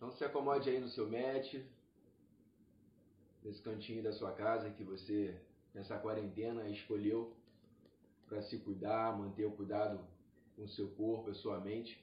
Então 0.00 0.10
se 0.10 0.24
acomode 0.24 0.70
aí 0.70 0.80
no 0.80 0.88
seu 0.88 1.10
mat, 1.10 1.62
nesse 3.44 3.60
cantinho 3.60 4.02
da 4.02 4.10
sua 4.10 4.32
casa 4.32 4.70
que 4.70 4.82
você, 4.82 5.38
nessa 5.74 5.98
quarentena, 5.98 6.66
escolheu 6.70 7.36
para 8.26 8.40
se 8.40 8.60
cuidar, 8.60 9.14
manter 9.18 9.44
o 9.44 9.52
cuidado 9.52 10.02
com 10.56 10.62
o 10.62 10.68
seu 10.68 10.88
corpo, 10.92 11.28
a 11.28 11.34
sua 11.34 11.60
mente. 11.60 12.02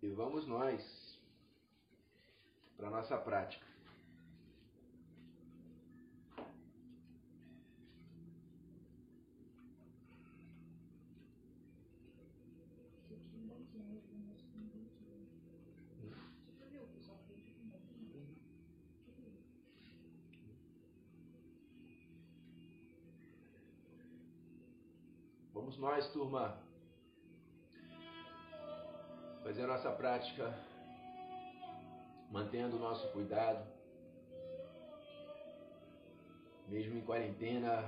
E 0.00 0.08
vamos 0.08 0.46
nós 0.46 1.20
para 2.78 2.88
nossa 2.88 3.18
prática. 3.18 3.67
Vamos 25.68 25.80
nós, 25.82 26.10
turma, 26.12 26.56
fazer 29.42 29.64
a 29.64 29.66
nossa 29.66 29.90
prática, 29.90 30.58
mantendo 32.30 32.76
o 32.76 32.78
nosso 32.78 33.06
cuidado, 33.12 33.70
mesmo 36.68 36.96
em 36.96 37.02
quarentena, 37.02 37.84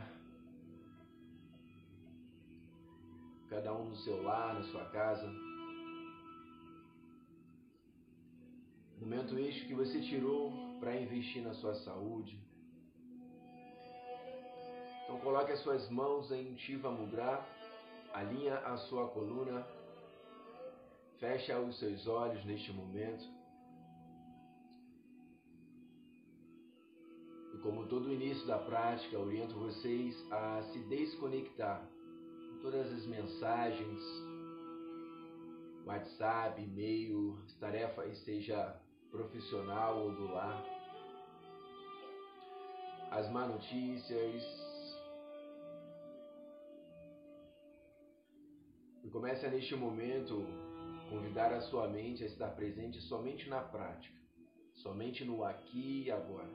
cada 3.48 3.72
um 3.72 3.86
no 3.86 3.96
seu 3.96 4.22
lar, 4.24 4.52
na 4.52 4.62
sua 4.64 4.84
casa. 4.90 5.26
Momento 9.00 9.38
este 9.38 9.64
que 9.64 9.74
você 9.74 10.02
tirou 10.02 10.52
para 10.80 11.00
investir 11.00 11.42
na 11.42 11.54
sua 11.54 11.74
saúde. 11.76 12.38
Então 15.04 15.18
coloque 15.20 15.52
as 15.52 15.60
suas 15.60 15.88
mãos 15.88 16.30
em 16.30 16.54
Tiva 16.56 16.90
Mudra 16.90 17.42
alinha 18.12 18.58
a 18.58 18.76
sua 18.76 19.08
coluna, 19.08 19.66
fecha 21.18 21.58
os 21.60 21.78
seus 21.78 22.06
olhos 22.06 22.44
neste 22.44 22.72
momento. 22.72 23.24
E 27.54 27.58
como 27.58 27.86
todo 27.86 28.12
início 28.12 28.46
da 28.46 28.58
prática, 28.58 29.18
oriento 29.18 29.54
vocês 29.54 30.14
a 30.32 30.62
se 30.72 30.78
desconectar 30.84 31.86
com 32.48 32.58
todas 32.62 32.92
as 32.92 33.06
mensagens, 33.06 34.00
WhatsApp, 35.84 36.62
e-mail, 36.62 37.38
tarefa 37.58 38.08
seja 38.14 38.80
profissional 39.10 39.98
ou 39.98 40.14
do 40.14 40.32
lar, 40.32 40.64
as 43.10 43.28
má 43.32 43.46
notícias, 43.46 44.69
comece 49.10 49.46
a 49.46 49.50
neste 49.50 49.74
momento 49.74 50.46
convidar 51.08 51.52
a 51.52 51.60
sua 51.62 51.88
mente 51.88 52.22
a 52.22 52.26
estar 52.26 52.50
presente 52.54 53.00
somente 53.02 53.48
na 53.48 53.60
prática, 53.60 54.16
somente 54.74 55.24
no 55.24 55.44
aqui 55.44 56.04
e 56.06 56.10
agora. 56.10 56.50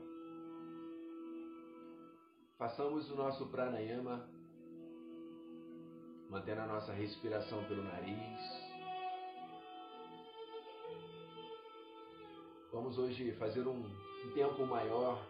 Façamos 2.56 3.10
o 3.10 3.16
nosso 3.16 3.46
pranayama, 3.48 4.26
mantendo 6.30 6.62
a 6.62 6.66
nossa 6.66 6.92
respiração 6.92 7.62
pelo 7.64 7.84
nariz. 7.84 8.40
Vamos 12.72 12.96
hoje 12.96 13.32
fazer 13.32 13.66
um, 13.66 13.84
um 13.84 14.32
tempo 14.34 14.66
maior 14.66 15.22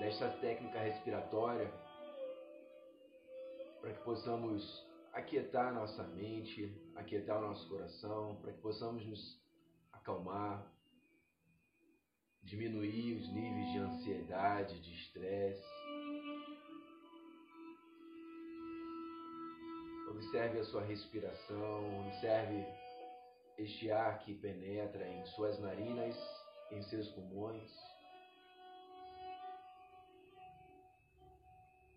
desta 0.00 0.30
técnica 0.40 0.80
respiratória 0.80 1.70
para 3.82 3.92
que 3.92 4.02
possamos 4.04 4.91
aquietar 5.12 5.72
nossa 5.72 6.02
mente, 6.04 6.74
aquietar 6.94 7.38
o 7.38 7.48
nosso 7.48 7.68
coração, 7.68 8.36
para 8.40 8.52
que 8.52 8.60
possamos 8.60 9.04
nos 9.06 9.40
acalmar, 9.92 10.66
diminuir 12.42 13.16
os 13.16 13.28
níveis 13.32 13.72
de 13.72 13.78
ansiedade, 13.78 14.80
de 14.80 14.92
estresse. 14.94 15.62
Observe 20.10 20.60
a 20.60 20.64
sua 20.64 20.82
respiração, 20.82 22.06
observe 22.06 22.64
este 23.58 23.90
ar 23.90 24.18
que 24.20 24.34
penetra 24.34 25.06
em 25.06 25.24
suas 25.26 25.58
narinas, 25.60 26.16
em 26.70 26.82
seus 26.82 27.08
pulmões. 27.10 27.70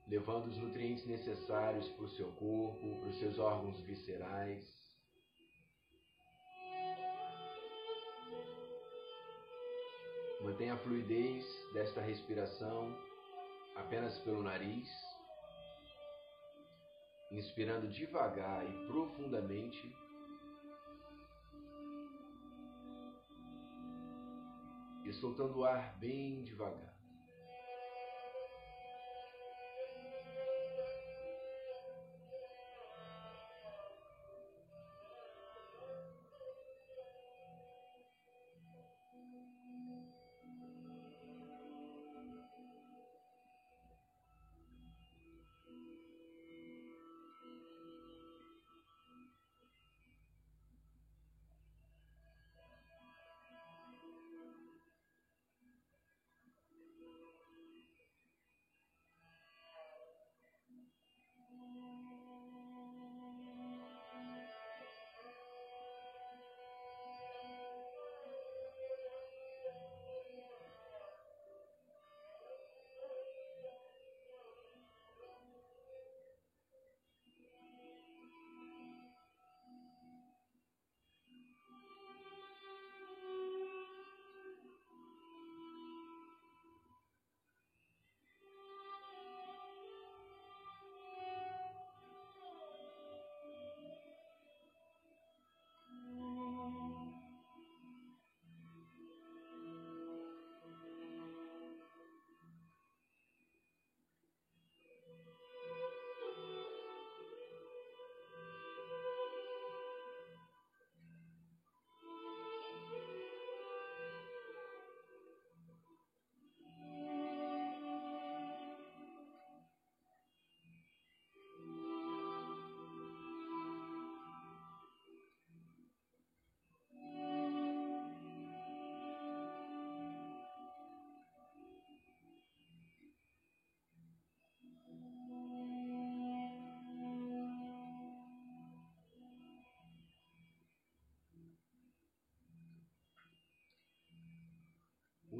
Levando 0.07 0.47
os 0.47 0.57
nutrientes 0.57 1.05
necessários 1.05 1.87
para 1.89 2.05
o 2.05 2.09
seu 2.09 2.31
corpo, 2.33 2.99
para 2.99 3.09
os 3.09 3.19
seus 3.19 3.39
órgãos 3.39 3.79
viscerais. 3.81 4.63
Mantenha 10.41 10.75
a 10.75 10.77
fluidez 10.77 11.43
desta 11.73 12.01
respiração 12.01 12.95
apenas 13.75 14.17
pelo 14.19 14.43
nariz, 14.43 14.87
inspirando 17.31 17.87
devagar 17.87 18.63
e 18.63 18.87
profundamente. 18.87 19.95
E 25.03 25.13
soltando 25.13 25.59
o 25.59 25.65
ar 25.65 25.97
bem 25.97 26.43
devagar. 26.43 26.94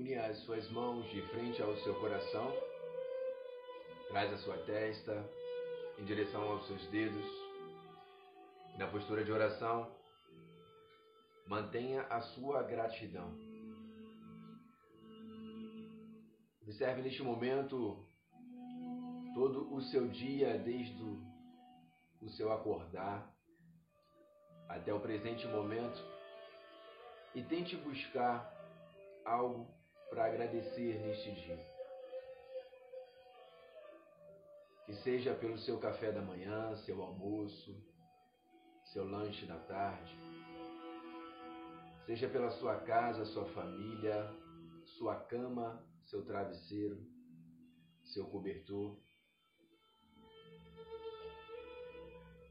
Une 0.05 0.13
as 0.17 0.37
suas 0.43 0.69
mãos 0.69 1.03
de 1.09 1.19
frente 1.29 1.59
ao 1.63 1.75
seu 1.77 1.99
coração. 1.99 2.53
Traz 4.07 4.31
a 4.33 4.37
sua 4.37 4.55
testa 4.59 5.27
em 5.97 6.05
direção 6.05 6.43
aos 6.43 6.67
seus 6.67 6.87
dedos. 6.89 7.25
Na 8.77 8.85
postura 8.85 9.23
de 9.23 9.31
oração, 9.31 9.91
mantenha 11.47 12.03
a 12.03 12.21
sua 12.21 12.61
gratidão. 12.61 13.33
Observe 16.61 17.01
neste 17.01 17.23
momento 17.23 18.05
todo 19.33 19.73
o 19.73 19.81
seu 19.81 20.07
dia, 20.07 20.59
desde 20.59 21.01
o 22.21 22.29
seu 22.37 22.53
acordar 22.53 23.33
até 24.69 24.93
o 24.93 24.99
presente 24.99 25.47
momento, 25.47 25.99
e 27.33 27.41
tente 27.41 27.75
buscar 27.77 28.53
algo 29.25 29.73
para 30.15 30.27
agradecer 30.27 30.97
neste 31.01 31.29
dia. 31.33 31.59
Que 34.85 34.93
seja 35.03 35.33
pelo 35.33 35.57
seu 35.57 35.77
café 35.77 36.09
da 36.09 36.21
manhã, 36.21 36.73
seu 36.85 37.01
almoço, 37.03 37.75
seu 38.93 39.03
lanche 39.03 39.45
da 39.45 39.59
tarde, 39.59 40.17
seja 42.05 42.29
pela 42.29 42.49
sua 42.51 42.79
casa, 42.79 43.25
sua 43.25 43.43
família, 43.47 44.33
sua 44.97 45.19
cama, 45.19 45.85
seu 46.05 46.23
travesseiro, 46.23 47.05
seu 48.05 48.25
cobertor. 48.27 48.97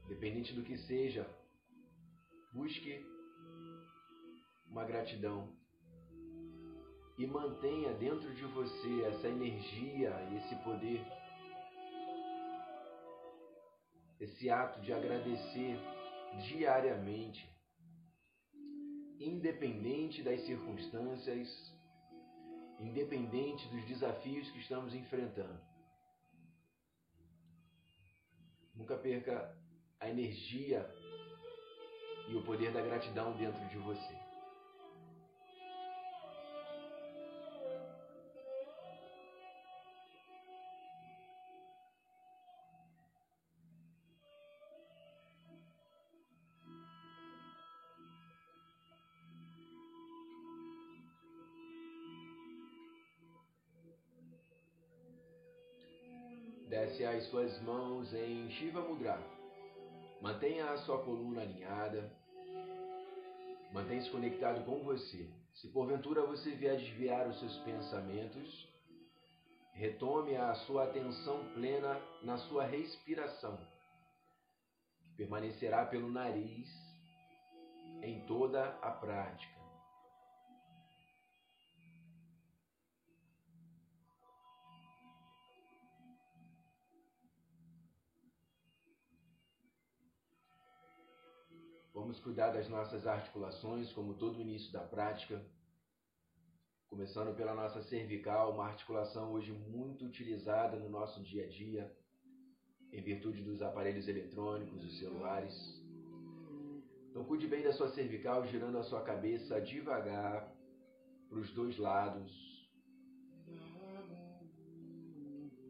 Independente 0.03 0.53
do 0.53 0.61
que 0.61 0.77
seja, 0.77 1.27
busque 2.53 3.03
uma 4.67 4.85
gratidão 4.85 5.64
e 7.17 7.25
mantenha 7.25 7.93
dentro 7.93 8.33
de 8.33 8.43
você 8.45 9.05
essa 9.05 9.27
energia 9.27 10.09
e 10.31 10.37
esse 10.37 10.55
poder, 10.57 11.01
esse 14.19 14.49
ato 14.49 14.81
de 14.81 14.91
agradecer 14.91 15.79
diariamente, 16.47 17.49
independente 19.19 20.21
das 20.23 20.41
circunstâncias, 20.45 21.47
independente 22.79 23.65
dos 23.69 23.85
desafios 23.85 24.51
que 24.51 24.59
estamos 24.59 24.93
enfrentando. 24.93 25.59
Nunca 28.75 28.97
perca 28.97 29.57
a 30.01 30.09
energia 30.09 30.85
e 32.27 32.35
o 32.35 32.43
poder 32.43 32.73
da 32.73 32.81
gratidão 32.81 33.37
dentro 33.37 33.65
de 33.69 33.77
você. 33.77 34.24
Suas 57.35 57.61
mãos 57.63 58.13
em 58.13 58.49
Shiva 58.51 58.79
Mudra. 58.79 59.19
Mantenha 60.21 60.71
a 60.71 60.77
sua 60.77 61.03
coluna 61.03 61.41
alinhada. 61.41 62.09
Mantenha-se 63.73 64.09
conectado 64.09 64.63
com 64.63 64.81
você. 64.85 65.29
Se 65.55 65.67
porventura 65.67 66.25
você 66.25 66.51
vier 66.51 66.77
desviar 66.77 67.27
os 67.27 67.37
seus 67.37 67.57
pensamentos, 67.57 68.69
retome 69.73 70.37
a 70.37 70.55
sua 70.65 70.85
atenção 70.85 71.43
plena 71.53 71.99
na 72.23 72.37
sua 72.37 72.63
respiração, 72.63 73.59
que 75.03 75.09
permanecerá 75.17 75.85
pelo 75.87 76.09
nariz 76.09 76.69
em 78.01 78.25
toda 78.27 78.63
a 78.81 78.91
prática. 78.91 79.54
Vamos 92.05 92.19
cuidar 92.19 92.51
das 92.51 92.69
nossas 92.69 93.07
articulações, 93.07 93.91
como 93.93 94.13
todo 94.13 94.39
início 94.39 94.71
da 94.71 94.81
prática. 94.81 95.43
Começando 96.87 97.35
pela 97.35 97.55
nossa 97.55 97.81
cervical, 97.81 98.53
uma 98.53 98.67
articulação 98.67 99.31
hoje 99.31 99.51
muito 99.51 100.05
utilizada 100.05 100.77
no 100.77 100.87
nosso 100.87 101.23
dia 101.23 101.45
a 101.45 101.49
dia, 101.49 101.91
em 102.93 103.01
virtude 103.01 103.41
dos 103.41 103.59
aparelhos 103.59 104.07
eletrônicos, 104.07 104.83
os 104.83 104.99
celulares. 104.99 105.51
Então, 107.09 107.25
cuide 107.25 107.47
bem 107.47 107.63
da 107.63 107.73
sua 107.73 107.89
cervical, 107.89 108.45
girando 108.45 108.77
a 108.77 108.83
sua 108.83 109.01
cabeça 109.01 109.59
devagar 109.59 110.55
para 111.27 111.39
os 111.39 111.51
dois 111.55 111.75
lados, 111.79 112.31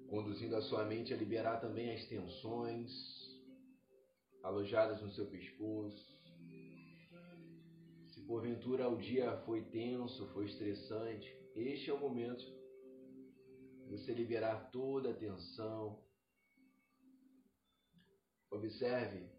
conduzindo 0.10 0.58
a 0.58 0.62
sua 0.64 0.84
mente 0.84 1.14
a 1.14 1.18
liberar 1.18 1.62
também 1.62 1.94
as 1.94 2.06
tensões 2.10 2.92
alojadas 4.44 5.02
no 5.02 5.10
seu 5.12 5.28
pescoço 5.28 6.15
porventura 8.26 8.90
o 8.90 8.98
dia 8.98 9.38
foi 9.46 9.62
tenso, 9.66 10.28
foi 10.34 10.46
estressante, 10.46 11.28
este 11.56 11.90
é 11.90 11.94
o 11.94 12.00
momento 12.00 12.44
de 13.86 13.92
você 13.92 14.14
liberar 14.14 14.72
toda 14.72 15.12
a 15.12 15.14
tensão. 15.14 16.04
Observe 18.52 19.30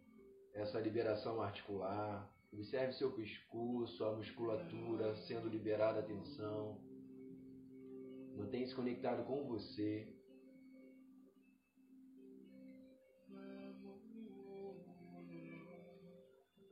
essa 0.55 0.81
liberação 0.81 1.41
articular, 1.41 2.33
observe 2.53 2.93
seu 2.95 3.13
pescoço, 3.13 4.05
a 4.05 4.17
musculatura 4.17 5.15
sendo 5.27 5.49
liberada 5.49 6.01
a 6.01 6.03
tensão. 6.03 6.81
Mantenha-se 8.37 8.75
conectado 8.75 9.25
com 9.25 9.47
você. 9.47 10.16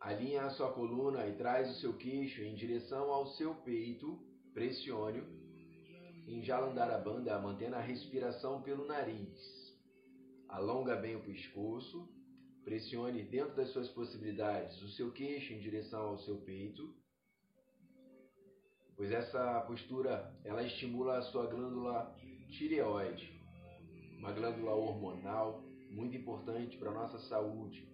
Alinha 0.04 0.42
a 0.42 0.50
sua 0.50 0.70
coluna 0.70 1.26
e 1.26 1.34
traz 1.34 1.70
o 1.70 1.80
seu 1.80 1.94
queixo 1.94 2.42
em 2.42 2.54
direção 2.54 3.10
ao 3.10 3.26
seu 3.38 3.54
peito. 3.54 4.18
Pressione-o. 4.52 5.24
a 6.52 6.98
banda, 6.98 7.38
mantendo 7.38 7.76
a 7.76 7.80
respiração 7.80 8.60
pelo 8.60 8.86
nariz. 8.86 9.34
Alonga 10.46 10.94
bem 10.94 11.16
o 11.16 11.22
pescoço. 11.22 12.06
Pressione 12.64 13.22
dentro 13.22 13.56
das 13.56 13.70
suas 13.70 13.88
possibilidades 13.88 14.78
o 14.82 14.88
seu 14.90 15.10
queixo 15.10 15.54
em 15.54 15.60
direção 15.60 16.02
ao 16.08 16.18
seu 16.18 16.36
peito. 16.36 16.94
Pois 18.98 19.10
essa 19.10 19.62
postura, 19.62 20.38
ela 20.44 20.62
estimula 20.62 21.16
a 21.16 21.22
sua 21.22 21.46
glândula 21.46 22.14
tireoide, 22.50 23.32
uma 24.18 24.32
glândula 24.32 24.74
hormonal 24.74 25.64
muito 25.90 26.14
importante 26.14 26.76
para 26.76 26.90
a 26.90 26.94
nossa 26.94 27.18
saúde 27.20 27.93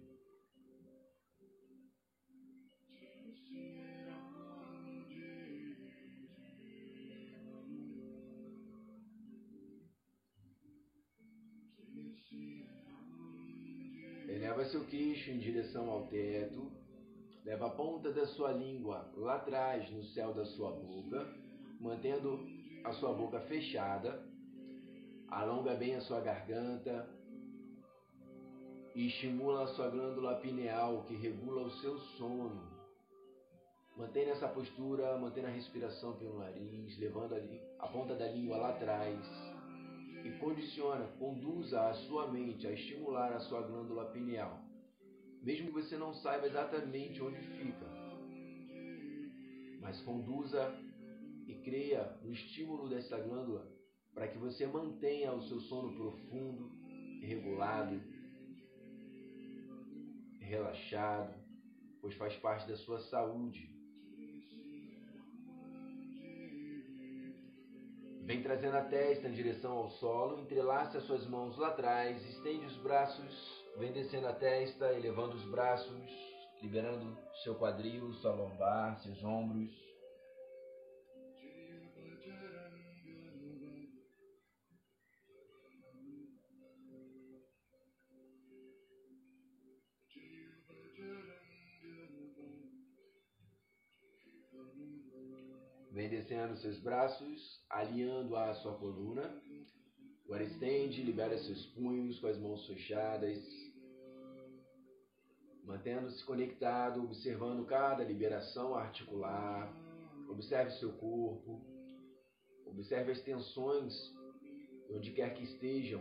Eleva 14.61 14.65
seu 14.65 14.85
queixo 14.85 15.31
em 15.31 15.39
direção 15.39 15.89
ao 15.89 16.05
teto. 16.07 16.71
Leva 17.43 17.65
a 17.67 17.69
ponta 17.71 18.11
da 18.11 18.27
sua 18.27 18.51
língua 18.51 19.11
lá 19.15 19.35
atrás 19.35 19.89
no 19.89 20.03
céu 20.03 20.33
da 20.33 20.45
sua 20.45 20.71
boca, 20.71 21.27
mantendo 21.79 22.39
a 22.83 22.91
sua 22.93 23.11
boca 23.13 23.39
fechada. 23.41 24.23
Alonga 25.27 25.73
bem 25.73 25.95
a 25.95 26.01
sua 26.01 26.19
garganta 26.19 27.09
e 28.93 29.07
estimula 29.07 29.63
a 29.63 29.67
sua 29.67 29.89
glândula 29.89 30.35
pineal 30.35 31.05
que 31.07 31.15
regula 31.15 31.63
o 31.63 31.71
seu 31.81 31.97
sono. 32.17 32.61
Mantenha 33.97 34.33
essa 34.33 34.47
postura, 34.47 35.17
mantenha 35.17 35.47
a 35.47 35.51
respiração 35.51 36.13
pelo 36.17 36.37
nariz, 36.37 36.99
levando 36.99 37.35
a 37.79 37.87
ponta 37.87 38.13
da 38.13 38.27
língua 38.27 38.57
lá 38.57 38.69
atrás 38.69 39.50
e 40.23 40.31
condiciona, 40.39 41.07
conduza 41.17 41.89
a 41.89 41.93
sua 41.93 42.31
mente 42.31 42.67
a 42.67 42.71
estimular 42.71 43.33
a 43.33 43.39
sua 43.39 43.61
glândula 43.61 44.05
pineal, 44.11 44.63
mesmo 45.41 45.67
que 45.67 45.73
você 45.73 45.97
não 45.97 46.13
saiba 46.13 46.47
exatamente 46.47 47.21
onde 47.21 47.39
fica. 47.39 47.85
Mas 49.79 49.99
conduza 50.01 50.73
e 51.47 51.55
creia 51.55 52.17
no 52.23 52.31
estímulo 52.31 52.87
dessa 52.87 53.17
glândula 53.17 53.67
para 54.13 54.27
que 54.27 54.37
você 54.37 54.67
mantenha 54.67 55.33
o 55.33 55.41
seu 55.43 55.59
sono 55.61 55.95
profundo, 55.95 56.71
regulado, 57.21 57.99
relaxado, 60.39 61.33
pois 62.01 62.13
faz 62.15 62.35
parte 62.37 62.67
da 62.67 62.75
sua 62.77 62.99
saúde 62.99 63.80
Vem 68.23 68.43
trazendo 68.43 68.77
a 68.77 68.83
testa 68.83 69.27
em 69.27 69.33
direção 69.33 69.73
ao 69.73 69.89
solo, 69.91 70.39
entrelace 70.39 70.95
as 70.95 71.03
suas 71.03 71.25
mãos 71.27 71.57
lá 71.57 71.69
atrás, 71.69 72.23
estende 72.29 72.65
os 72.65 72.77
braços, 72.77 73.65
vem 73.77 73.91
descendo 73.91 74.27
a 74.27 74.33
testa, 74.33 74.93
elevando 74.93 75.35
os 75.35 75.43
braços, 75.45 75.99
liberando 76.61 77.17
seu 77.43 77.55
quadril, 77.55 78.13
sua 78.13 78.33
lombar, 78.33 78.97
seus 78.99 79.23
ombros. 79.23 79.90
Descendo 96.31 96.55
seus 96.59 96.79
braços, 96.79 97.61
alinhando 97.69 98.37
a 98.37 98.53
sua 98.53 98.73
coluna. 98.77 99.29
Agora 100.23 100.41
estende, 100.41 101.03
libera 101.03 101.37
seus 101.37 101.65
punhos 101.73 102.21
com 102.21 102.27
as 102.27 102.39
mãos 102.39 102.65
fechadas. 102.67 103.37
Mantendo-se 105.65 106.23
conectado, 106.23 107.03
observando 107.03 107.65
cada 107.65 108.05
liberação 108.05 108.75
articular. 108.75 109.75
Observe 110.29 110.71
seu 110.79 110.93
corpo. 110.93 111.59
Observe 112.65 113.11
as 113.11 113.21
tensões, 113.23 113.93
onde 114.89 115.11
quer 115.11 115.33
que 115.33 115.43
estejam. 115.43 115.99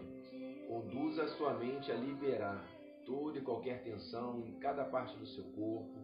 Conduza 0.68 1.24
a 1.24 1.28
sua 1.36 1.54
mente 1.54 1.90
a 1.90 1.96
liberar 1.96 2.64
toda 3.04 3.36
e 3.36 3.42
qualquer 3.42 3.82
tensão 3.82 4.46
em 4.46 4.60
cada 4.60 4.84
parte 4.84 5.16
do 5.16 5.26
seu 5.26 5.42
corpo 5.54 5.98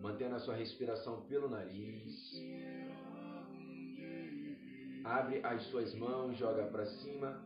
mantendo 0.00 0.34
a 0.34 0.40
sua 0.40 0.54
respiração 0.54 1.22
pelo 1.26 1.48
nariz. 1.48 2.32
Abre 5.04 5.40
as 5.44 5.62
suas 5.70 5.94
mãos, 5.94 6.36
joga 6.36 6.66
para 6.66 6.86
cima 6.86 7.42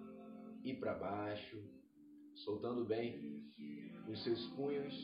e 0.64 0.75
para 0.75 0.94
baixo, 0.94 1.58
soltando 2.44 2.84
bem 2.84 3.42
os 4.08 4.23
seus 4.25 4.44
punhos, 4.50 4.94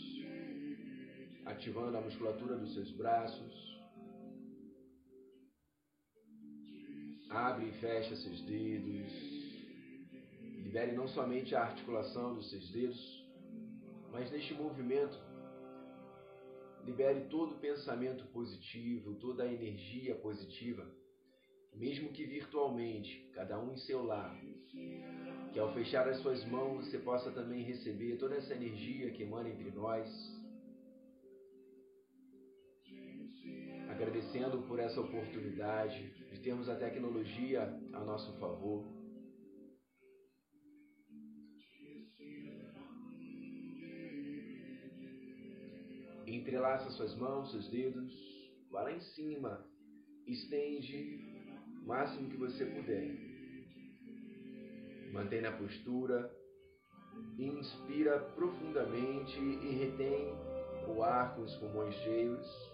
ativando 1.46 1.96
a 1.96 2.00
musculatura 2.00 2.56
dos 2.56 2.74
seus 2.74 2.90
braços. 2.92 3.80
Abre 7.30 7.68
e 7.68 7.72
fecha 7.80 8.16
seus 8.16 8.40
dedos. 8.42 9.12
Libere 10.64 10.92
não 10.92 11.08
somente 11.08 11.54
a 11.54 11.62
articulação 11.62 12.34
dos 12.34 12.50
seus 12.50 12.68
dedos, 12.70 13.26
mas 14.12 14.30
neste 14.30 14.54
movimento 14.54 15.18
Libere 16.84 17.28
todo 17.28 17.60
pensamento 17.60 18.26
positivo, 18.28 19.14
toda 19.16 19.42
a 19.42 19.52
energia 19.52 20.14
positiva, 20.16 20.86
mesmo 21.74 22.10
que 22.10 22.24
virtualmente, 22.24 23.30
cada 23.34 23.58
um 23.60 23.72
em 23.72 23.76
seu 23.78 24.04
lar. 24.04 24.38
Que 25.52 25.58
ao 25.58 25.72
fechar 25.74 26.08
as 26.08 26.18
suas 26.20 26.44
mãos 26.46 26.86
você 26.86 26.98
possa 26.98 27.30
também 27.32 27.62
receber 27.62 28.16
toda 28.18 28.36
essa 28.36 28.54
energia 28.54 29.10
que 29.10 29.22
emana 29.22 29.48
entre 29.48 29.70
nós. 29.70 30.08
Agradecendo 33.88 34.62
por 34.62 34.78
essa 34.78 35.00
oportunidade 35.00 36.08
de 36.30 36.40
termos 36.40 36.68
a 36.68 36.76
tecnologia 36.76 37.62
a 37.92 38.04
nosso 38.04 38.32
favor 38.38 39.00
Entrelaça 46.30 46.90
suas 46.90 47.16
mãos, 47.16 47.50
seus 47.50 47.68
dedos, 47.68 48.12
vá 48.70 48.82
lá 48.82 48.92
em 48.92 49.00
cima, 49.00 49.66
estende 50.26 51.29
o 51.82 51.86
máximo 51.86 52.28
que 52.28 52.36
você 52.36 52.64
puder. 52.64 53.10
Mantenha 55.12 55.48
a 55.48 55.56
postura, 55.56 56.30
inspira 57.38 58.20
profundamente 58.34 59.38
e 59.38 59.70
retém 59.72 60.34
o 60.86 61.02
ar 61.02 61.34
com 61.34 61.42
os 61.42 61.54
pulmões 61.56 61.94
cheios. 61.96 62.70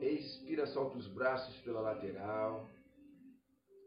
Expira, 0.00 0.66
solta 0.66 0.96
os 0.96 1.06
braços 1.08 1.56
pela 1.60 1.80
lateral. 1.80 2.68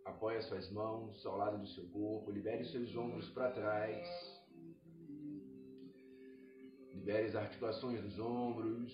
Apoie 0.05 0.41
suas 0.41 0.69
mãos 0.71 1.25
ao 1.25 1.37
lado 1.37 1.57
do 1.57 1.67
seu 1.67 1.87
corpo, 1.89 2.31
libere 2.31 2.65
seus 2.65 2.95
ombros 2.95 3.29
para 3.29 3.51
trás. 3.51 4.30
Libere 7.01 7.29
as 7.29 7.35
articulações 7.35 7.99
dos 7.99 8.19
ombros, 8.19 8.93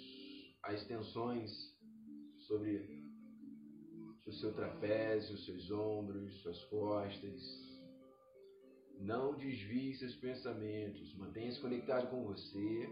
as 0.63 0.81
tensões 0.85 1.51
sobre 2.47 3.03
o 4.25 4.31
seu 4.31 4.53
trapézio, 4.53 5.37
seus 5.39 5.69
ombros, 5.71 6.41
suas 6.41 6.63
costas. 6.69 7.41
Não 9.01 9.35
desvie 9.35 9.93
seus 9.95 10.15
pensamentos, 10.15 11.13
mantenha-se 11.15 11.59
conectado 11.59 12.09
com 12.09 12.23
você. 12.23 12.89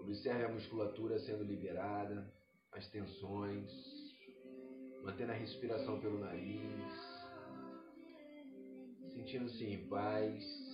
Observe 0.00 0.42
a 0.42 0.52
musculatura 0.52 1.16
sendo 1.20 1.44
liberada, 1.44 2.28
as 2.72 2.90
tensões. 2.90 3.70
Mantendo 5.04 5.30
a 5.30 5.36
respiração 5.36 6.00
pelo 6.00 6.18
nariz. 6.18 6.82
Sentindo-se 9.12 9.64
em 9.64 9.88
paz. 9.88 10.69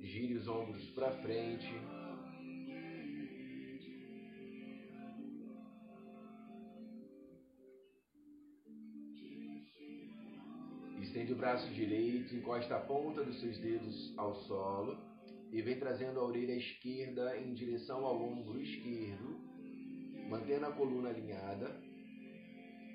Gire 0.00 0.34
os 0.34 0.48
ombros 0.48 0.84
para 0.90 1.12
frente. 1.22 1.72
Estende 11.00 11.32
o 11.32 11.36
braço 11.36 11.68
direito, 11.74 12.34
encosta 12.34 12.76
a 12.76 12.80
ponta 12.80 13.24
dos 13.24 13.40
seus 13.40 13.58
dedos 13.58 14.14
ao 14.16 14.34
solo 14.46 14.96
e 15.50 15.60
vem 15.60 15.78
trazendo 15.78 16.20
a 16.20 16.24
orelha 16.24 16.54
esquerda 16.54 17.36
em 17.36 17.52
direção 17.52 18.04
ao 18.04 18.22
ombro 18.22 18.60
esquerdo 18.60 19.50
mantendo 20.30 20.66
a 20.66 20.70
coluna 20.70 21.08
alinhada 21.08 21.76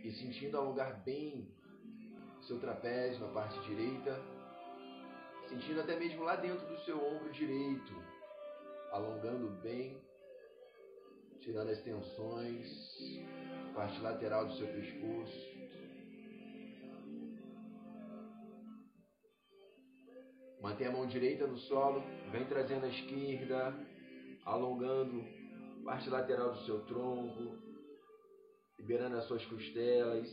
e 0.01 0.09
sentindo 0.13 0.57
alongar 0.57 1.03
bem 1.03 1.53
seu 2.43 2.57
trapézio 2.59 3.19
na 3.19 3.33
parte 3.33 3.59
direita, 3.67 4.17
sentindo 5.49 5.81
até 5.81 5.97
mesmo 5.97 6.23
lá 6.23 6.35
dentro 6.35 6.65
do 6.67 6.77
seu 6.79 6.97
ombro 6.97 7.31
direito, 7.31 7.93
alongando 8.91 9.49
bem, 9.61 10.01
tirando 11.39 11.69
as 11.69 11.81
tensões, 11.81 12.67
parte 13.73 13.99
lateral 14.01 14.47
do 14.47 14.53
seu 14.53 14.67
pescoço. 14.67 15.55
Mantém 20.61 20.87
a 20.87 20.91
mão 20.91 21.05
direita 21.05 21.45
no 21.45 21.57
solo, 21.57 22.01
vem 22.31 22.45
trazendo 22.45 22.85
a 22.85 22.89
esquerda, 22.89 23.75
alongando 24.45 25.23
parte 25.83 26.09
lateral 26.09 26.53
do 26.53 26.65
seu 26.65 26.83
tronco, 26.85 27.55
liberando 28.79 29.17
as 29.17 29.25
suas 29.25 29.45
costelas. 29.45 30.27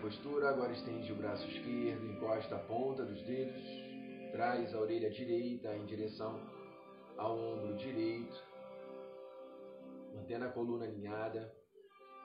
Postura, 0.00 0.48
agora 0.48 0.72
estende 0.72 1.12
o 1.12 1.16
braço 1.16 1.46
esquerdo, 1.46 2.06
encosta 2.06 2.56
a 2.56 2.58
ponta 2.58 3.04
dos 3.04 3.22
dedos, 3.22 3.62
traz 4.32 4.74
a 4.74 4.80
orelha 4.80 5.10
direita 5.10 5.76
em 5.76 5.84
direção 5.84 6.40
ao 7.18 7.38
ombro 7.38 7.76
direito, 7.76 8.34
mantendo 10.14 10.46
a 10.46 10.48
coluna 10.48 10.86
alinhada, 10.86 11.54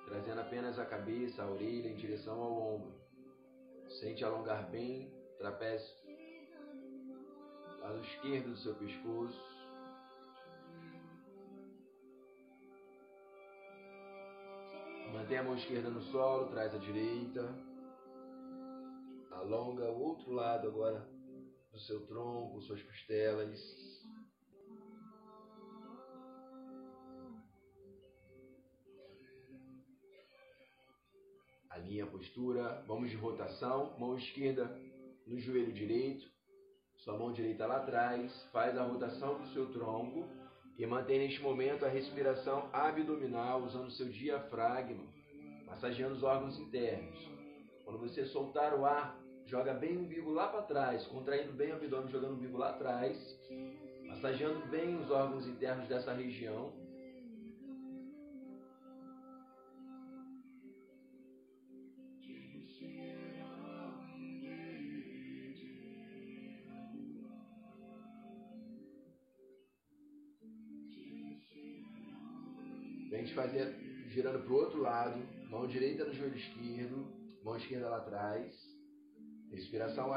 trazendo 0.05 0.39
apenas 0.39 0.79
a 0.79 0.85
cabeça, 0.85 1.43
a 1.43 1.51
orelha 1.51 1.89
em 1.89 1.95
direção 1.95 2.41
ao 2.41 2.75
ombro. 2.75 2.95
Sente 3.99 4.23
alongar 4.23 4.69
bem 4.71 5.13
o 5.35 5.37
trapézio, 5.37 5.93
lado 7.81 7.99
esquerdo 8.01 8.51
do 8.51 8.57
seu 8.57 8.73
pescoço. 8.75 9.54
Mantém 15.25 15.39
a 15.39 15.43
mão 15.43 15.55
esquerda 15.55 15.89
no 15.89 16.03
solo, 16.03 16.51
traz 16.51 16.71
a 16.75 16.77
direita. 16.77 17.41
Alonga 19.31 19.89
o 19.89 19.99
outro 19.99 20.31
lado 20.31 20.67
agora 20.67 21.03
do 21.71 21.79
seu 21.79 22.05
tronco, 22.05 22.61
suas 22.61 22.79
costelas. 22.83 23.59
Alinha 31.71 32.03
a 32.03 32.07
postura, 32.07 32.83
vamos 32.85 33.09
de 33.09 33.15
rotação, 33.15 33.97
mão 33.97 34.15
esquerda 34.19 34.79
no 35.25 35.39
joelho 35.39 35.73
direito, 35.73 36.29
sua 36.97 37.17
mão 37.17 37.33
direita 37.33 37.65
lá 37.65 37.77
atrás, 37.77 38.31
faz 38.51 38.77
a 38.77 38.83
rotação 38.83 39.41
do 39.41 39.47
seu 39.53 39.71
tronco 39.71 40.29
e 40.77 40.85
mantém 40.85 41.17
neste 41.17 41.41
momento 41.41 41.83
a 41.83 41.89
respiração 41.89 42.69
abdominal 42.71 43.63
usando 43.63 43.89
seu 43.89 44.07
diafragma. 44.07 45.14
Massageando 45.65 46.15
os 46.15 46.23
órgãos 46.23 46.59
internos. 46.59 47.29
Quando 47.83 47.99
você 47.99 48.25
soltar 48.25 48.73
o 48.73 48.85
ar, 48.85 49.19
joga 49.45 49.73
bem 49.73 49.97
o 49.97 50.01
umbigo 50.01 50.31
lá 50.31 50.47
para 50.47 50.61
trás, 50.63 51.05
contraindo 51.07 51.53
bem 51.53 51.71
o 51.71 51.75
abdômen, 51.75 52.09
jogando 52.09 52.31
o 52.31 52.35
umbigo 52.35 52.57
lá 52.57 52.69
atrás, 52.69 53.17
massageando 54.07 54.65
bem 54.67 54.97
os 54.97 55.11
órgãos 55.11 55.47
internos 55.47 55.87
dessa 55.87 56.13
região. 56.13 56.73
Vem 73.09 73.27
fazer 73.27 73.85
girando 74.15 74.43
para 74.43 74.53
o 74.53 74.55
outro 74.55 74.81
lado, 74.81 75.19
mão 75.55 75.67
direita 75.67 76.03
no 76.03 76.13
joelho 76.13 76.35
esquerdo, 76.35 77.07
mão 77.41 77.55
esquerda 77.55 77.87
lá 77.87 77.97
atrás. 77.97 78.53
Respiração 79.51 80.11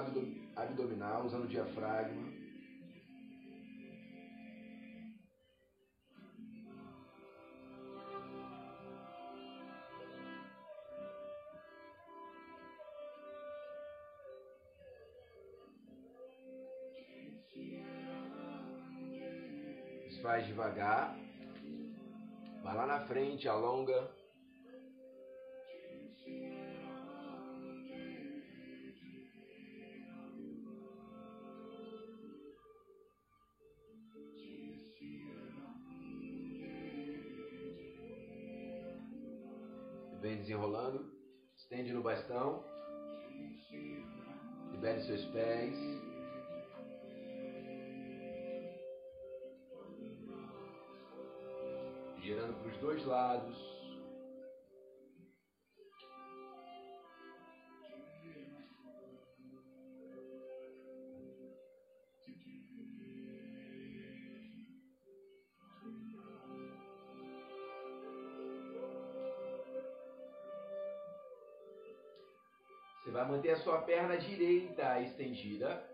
abdominal, 0.57 1.26
usando 1.26 1.45
o 1.45 1.49
diafragma. 1.49 2.37
Faz 20.21 20.47
devagar. 20.47 21.16
Vai 22.62 22.76
lá 22.76 22.87
na 22.87 23.07
frente, 23.07 23.49
alonga. 23.49 24.18
Dois 52.88 53.04
lados. 53.04 53.78
Você 73.04 73.11
vai 73.11 73.28
manter 73.28 73.50
a 73.50 73.57
sua 73.57 73.83
perna 73.83 74.16
direita 74.16 75.02
estendida 75.02 75.87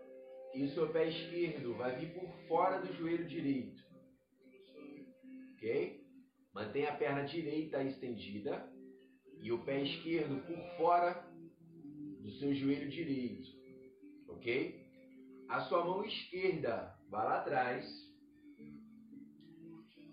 e 0.53 0.63
o 0.63 0.69
seu 0.69 0.87
pé 0.93 1.09
esquerdo 1.09 1.75
vai 1.75 1.93
vir 1.97 2.13
por 2.13 2.29
fora 2.47 2.79
do 2.79 2.93
joelho 2.93 3.27
direito. 3.27 3.74
Mantenha 6.75 6.91
a 6.91 6.97
perna 6.97 7.23
direita 7.23 7.81
estendida 7.83 8.69
e 9.39 9.49
o 9.49 9.63
pé 9.63 9.81
esquerdo 9.81 10.45
por 10.45 10.57
fora 10.75 11.25
do 12.19 12.29
seu 12.31 12.53
joelho 12.53 12.89
direito. 12.89 13.49
Ok? 14.27 14.85
A 15.47 15.61
sua 15.61 15.85
mão 15.85 16.03
esquerda 16.03 16.93
vai 17.09 17.25
lá 17.25 17.39
atrás 17.39 17.85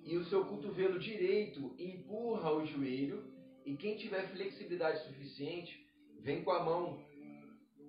e 0.04 0.16
o 0.16 0.24
seu 0.26 0.44
cotovelo 0.44 1.00
direito 1.00 1.74
empurra 1.76 2.52
o 2.52 2.64
joelho 2.64 3.24
e 3.66 3.74
quem 3.74 3.96
tiver 3.96 4.30
flexibilidade 4.30 5.04
suficiente 5.08 5.84
vem 6.20 6.44
com 6.44 6.52
a 6.52 6.62
mão 6.62 7.04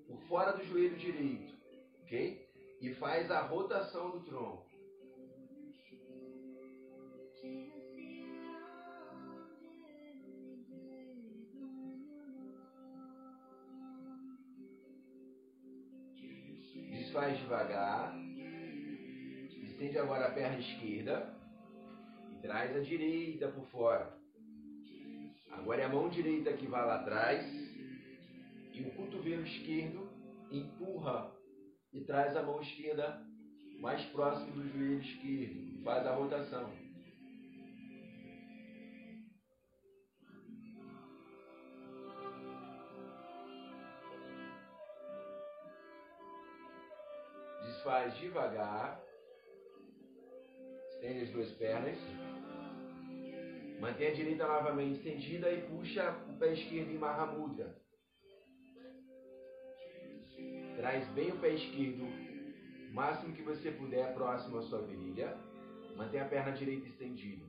por 0.08 0.20
fora 0.24 0.52
do 0.52 0.66
joelho 0.66 0.98
direito, 0.98 1.54
ok? 2.02 2.44
E 2.82 2.92
faz 2.96 3.30
a 3.30 3.42
rotação 3.42 4.10
do 4.10 4.22
tronco. 4.22 4.74
Faz 17.14 17.38
devagar. 17.38 18.14
Estende 19.64 20.00
agora 20.00 20.28
a 20.28 20.32
perna 20.32 20.58
esquerda 20.58 21.34
e 22.32 22.42
traz 22.42 22.76
a 22.76 22.80
direita 22.80 23.48
por 23.50 23.66
fora. 23.68 24.18
Agora 25.52 25.82
é 25.82 25.86
a 25.86 25.90
mão 25.90 26.10
direita 26.10 26.52
que 26.54 26.66
vai 26.66 26.84
lá 26.86 26.96
atrás 26.96 27.46
e 28.74 28.82
o 28.82 28.92
cotovelo 28.96 29.44
esquerdo 29.44 30.10
empurra 30.52 31.32
e 31.94 32.02
traz 32.02 32.36
a 32.36 32.42
mão 32.42 32.60
esquerda 32.60 33.24
mais 33.80 34.04
próximo 34.08 34.52
do 34.52 34.68
joelho 34.70 35.00
esquerdo 35.00 35.84
faz 35.84 36.08
a 36.08 36.16
rotação. 36.16 36.83
Faz 47.84 48.16
devagar. 48.18 49.02
Estende 50.90 51.24
as 51.24 51.30
duas 51.32 51.52
pernas. 51.52 51.98
Mantém 53.80 54.08
a 54.08 54.14
direita 54.14 54.48
novamente 54.48 54.98
estendida 54.98 55.52
e 55.52 55.62
puxa 55.64 56.12
o 56.30 56.38
pé 56.38 56.54
esquerdo 56.54 56.92
em 56.92 56.98
Mahamudra. 56.98 57.76
Traz 60.78 61.08
bem 61.10 61.32
o 61.32 61.40
pé 61.40 61.50
esquerdo, 61.50 62.04
o 62.04 62.94
máximo 62.94 63.36
que 63.36 63.42
você 63.44 63.72
puder, 63.72 64.14
próximo 64.14 64.58
à 64.58 64.62
sua 64.64 64.82
virilha. 64.82 65.38
Mantém 65.98 66.22
a 66.22 66.28
perna 66.28 66.54
direita 66.54 66.88
estendida. 66.88 67.46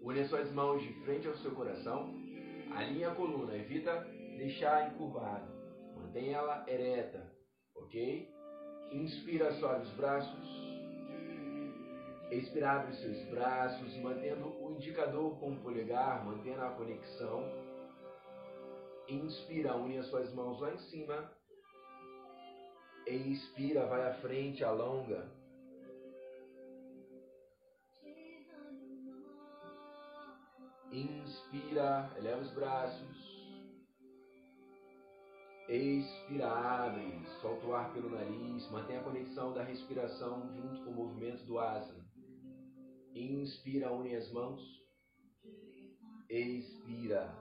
Une 0.00 0.20
as 0.20 0.28
suas 0.28 0.50
mãos 0.52 0.82
de 0.82 0.92
frente 1.04 1.28
ao 1.28 1.36
seu 1.36 1.54
coração. 1.54 2.12
Alinhe 2.74 3.04
a 3.04 3.14
coluna, 3.14 3.54
evita 3.56 4.00
deixar 4.36 4.92
encurvada. 4.92 5.46
Mantenha 5.94 6.38
ela 6.38 6.64
ereta, 6.68 7.30
ok? 7.76 8.33
Inspira, 8.92 9.52
sobe 9.54 9.82
os 9.82 9.90
braços. 9.92 10.64
Expira, 12.30 12.72
abre 12.72 12.92
os 12.92 13.00
seus 13.00 13.22
braços, 13.28 13.96
mantendo 13.98 14.48
o 14.62 14.72
indicador 14.72 15.38
com 15.38 15.52
o 15.52 15.60
polegar, 15.60 16.24
mantendo 16.24 16.62
a 16.62 16.70
conexão. 16.70 17.44
Inspira, 19.08 19.76
une 19.76 19.98
as 19.98 20.06
suas 20.06 20.32
mãos 20.32 20.60
lá 20.60 20.72
em 20.72 20.78
cima. 20.78 21.30
Expira, 23.06 23.86
vai 23.86 24.08
à 24.08 24.14
frente, 24.14 24.64
alonga. 24.64 25.30
Inspira, 30.90 32.10
eleva 32.16 32.40
os 32.40 32.50
braços. 32.52 33.33
Expira, 35.74 36.46
abre, 36.46 37.26
solta 37.40 37.66
o 37.66 37.74
ar 37.74 37.92
pelo 37.92 38.08
nariz, 38.08 38.70
mantém 38.70 38.96
a 38.96 39.02
conexão 39.02 39.52
da 39.52 39.64
respiração 39.64 40.48
junto 40.54 40.84
com 40.84 40.90
o 40.92 40.94
movimento 40.94 41.44
do 41.46 41.58
asana. 41.58 42.06
Inspira, 43.12 43.92
une 43.92 44.14
as 44.14 44.30
mãos. 44.30 44.62
Expira. 46.30 47.36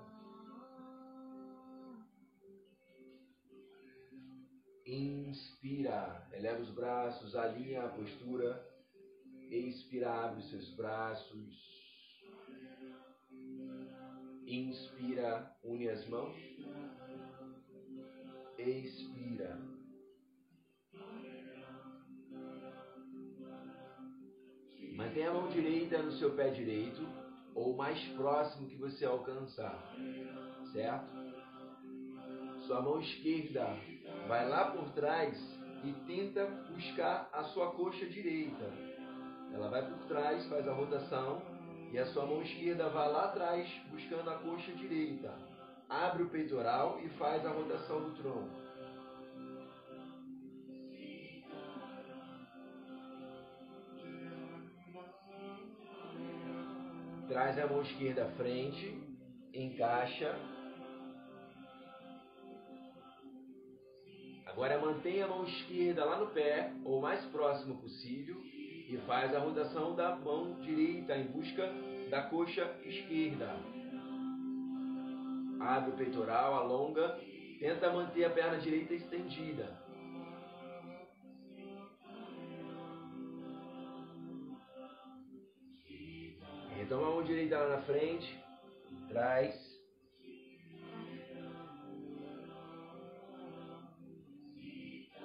Inspira, 4.84 6.28
eleva 6.34 6.60
os 6.60 6.72
braços, 6.72 7.36
alinha 7.36 7.84
a 7.84 7.90
postura. 7.90 8.68
Expira, 9.52 10.12
abre 10.12 10.40
os 10.40 10.50
seus 10.50 10.76
braços. 10.76 11.72
Inspira, 14.48 15.56
une 15.64 15.88
as 15.88 16.08
mãos 16.10 16.54
expira. 18.70 19.60
Mantenha 24.96 25.32
a 25.32 25.34
mão 25.34 25.50
direita 25.50 26.02
no 26.02 26.12
seu 26.14 26.36
pé 26.36 26.52
direito 26.52 27.08
ou 27.56 27.76
mais 27.76 28.00
próximo 28.10 28.68
que 28.68 28.76
você 28.76 29.06
alcançar, 29.06 29.94
certo? 30.72 31.12
Sua 32.68 32.82
mão 32.82 33.00
esquerda 33.00 33.76
vai 34.28 34.48
lá 34.48 34.72
por 34.72 34.90
trás 34.92 35.36
e 35.84 35.92
tenta 36.08 36.46
buscar 36.72 37.30
a 37.34 37.44
sua 37.46 37.72
coxa 37.72 38.06
direita. 38.06 38.72
Ela 39.52 39.70
vai 39.70 39.88
por 39.88 40.08
trás, 40.08 40.46
faz 40.48 40.68
a 40.68 40.74
rotação 40.74 41.42
e 41.92 42.00
a 42.00 42.06
sua 42.08 42.26
mão 42.26 42.42
esquerda 42.42 42.90
vai 42.90 43.12
lá 43.12 43.26
atrás 43.26 43.70
buscando 43.92 44.30
a 44.30 44.40
coxa 44.40 44.72
direita. 44.74 45.53
Abre 45.94 46.24
o 46.24 46.30
peitoral 46.30 47.00
e 47.04 47.10
faz 47.10 47.46
a 47.46 47.50
rotação 47.50 48.02
do 48.02 48.12
tronco. 48.16 48.64
Traz 57.28 57.60
a 57.60 57.68
mão 57.68 57.82
esquerda 57.84 58.26
à 58.26 58.30
frente, 58.32 59.02
encaixa. 59.54 60.36
Agora 64.48 64.80
mantenha 64.80 65.26
a 65.26 65.28
mão 65.28 65.44
esquerda 65.46 66.06
lá 66.06 66.20
no 66.20 66.28
pé, 66.28 66.74
ou 66.84 67.02
mais 67.02 67.24
próximo 67.26 67.78
possível, 67.82 68.40
e 68.44 69.00
faz 69.08 69.34
a 69.34 69.40
rotação 69.40 69.96
da 69.96 70.16
mão 70.16 70.60
direita 70.62 71.16
em 71.16 71.26
busca 71.28 71.72
da 72.10 72.24
coxa 72.24 72.80
esquerda. 72.84 73.83
Abre 75.66 75.92
o 75.92 75.96
peitoral, 75.96 76.56
alonga, 76.56 77.18
tenta 77.58 77.90
manter 77.90 78.26
a 78.26 78.30
perna 78.30 78.58
direita 78.58 78.94
estendida. 78.94 79.82
Retoma 86.76 87.08
a 87.08 87.12
mão 87.12 87.24
direita 87.24 87.58
lá 87.58 87.78
na 87.78 87.82
frente, 87.84 88.44
traz. 89.08 89.56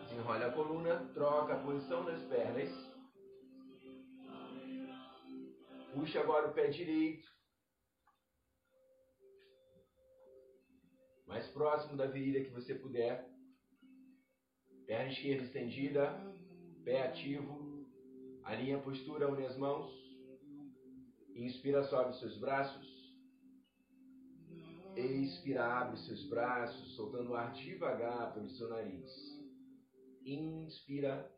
Desenrola 0.08 0.46
a 0.46 0.52
coluna, 0.52 1.10
troca 1.14 1.54
a 1.54 1.58
posição 1.58 2.04
das 2.04 2.22
pernas. 2.22 2.70
Puxa 5.92 6.20
agora 6.20 6.46
o 6.46 6.52
pé 6.52 6.68
direito. 6.68 7.37
Mais 11.28 11.46
próximo 11.48 11.96
da 11.96 12.06
virilha 12.06 12.42
que 12.42 12.50
você 12.50 12.74
puder. 12.74 13.28
Perna 14.86 15.12
esquerda 15.12 15.44
estendida, 15.44 16.34
pé 16.84 17.06
ativo. 17.06 17.86
Alinha 18.42 18.78
a 18.78 18.82
postura, 18.82 19.30
une 19.30 19.44
as 19.44 19.56
mãos. 19.58 19.92
Inspira, 21.34 21.84
sobe 21.84 22.18
seus 22.18 22.38
braços. 22.38 22.98
Expira, 24.96 25.64
abre 25.64 25.98
seus 25.98 26.24
braços, 26.28 26.96
soltando 26.96 27.30
o 27.30 27.34
ar 27.34 27.52
devagar 27.52 28.32
pelo 28.32 28.48
seu 28.48 28.68
nariz. 28.70 29.08
Inspira. 30.24 31.30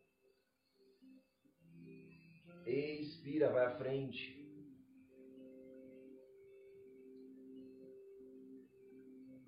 Expira, 2.65 3.53
vai 3.53 3.67
à 3.67 3.77
frente. 3.77 4.40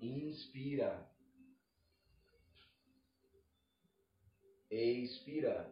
Inspira. 0.03 1.07
Expira. 4.69 5.71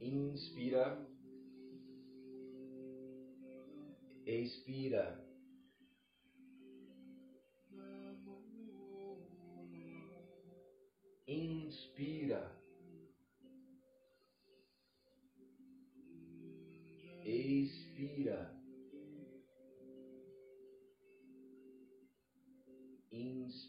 Inspira. 0.00 0.84
Expira. 4.24 5.04
Inspira. 11.26 12.40
Expira. 17.24 18.57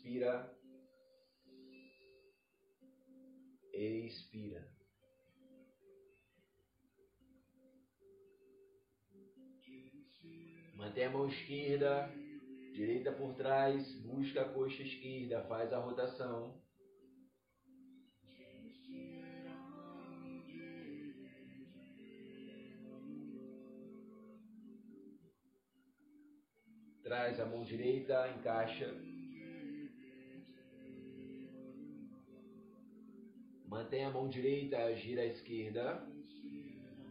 Inspira. 0.10 0.58
Expira. 3.72 4.68
Mantém 10.76 11.06
a 11.06 11.10
mão 11.12 11.28
esquerda, 11.28 12.10
direita 12.74 13.12
por 13.12 13.36
trás, 13.36 13.94
busca 14.02 14.42
a 14.42 14.50
coxa 14.50 14.82
esquerda, 14.82 15.44
faz 15.44 15.72
a 15.72 15.78
rotação. 15.78 16.60
Traz 27.04 27.40
a 27.40 27.46
mão 27.46 27.64
direita, 27.64 28.28
encaixa. 28.36 29.09
Mantém 33.80 34.04
a 34.04 34.12
mão 34.12 34.28
direita, 34.28 34.94
gira 34.94 35.22
à 35.22 35.26
esquerda. 35.26 36.06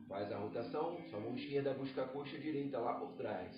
Faz 0.07 0.31
a 0.31 0.37
rotação, 0.37 1.02
sua 1.09 1.18
mão 1.18 1.35
esquerda 1.35 1.72
busca 1.72 2.02
a 2.04 2.09
coxa 2.09 2.38
direita 2.38 2.78
lá 2.78 3.00
por 3.00 3.14
trás. 3.14 3.57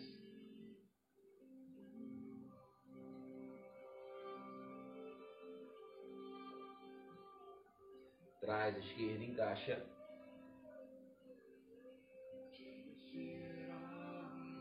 Traz 8.41 8.77
a 8.77 8.79
esquerda, 8.79 9.25
encaixa. 9.25 9.85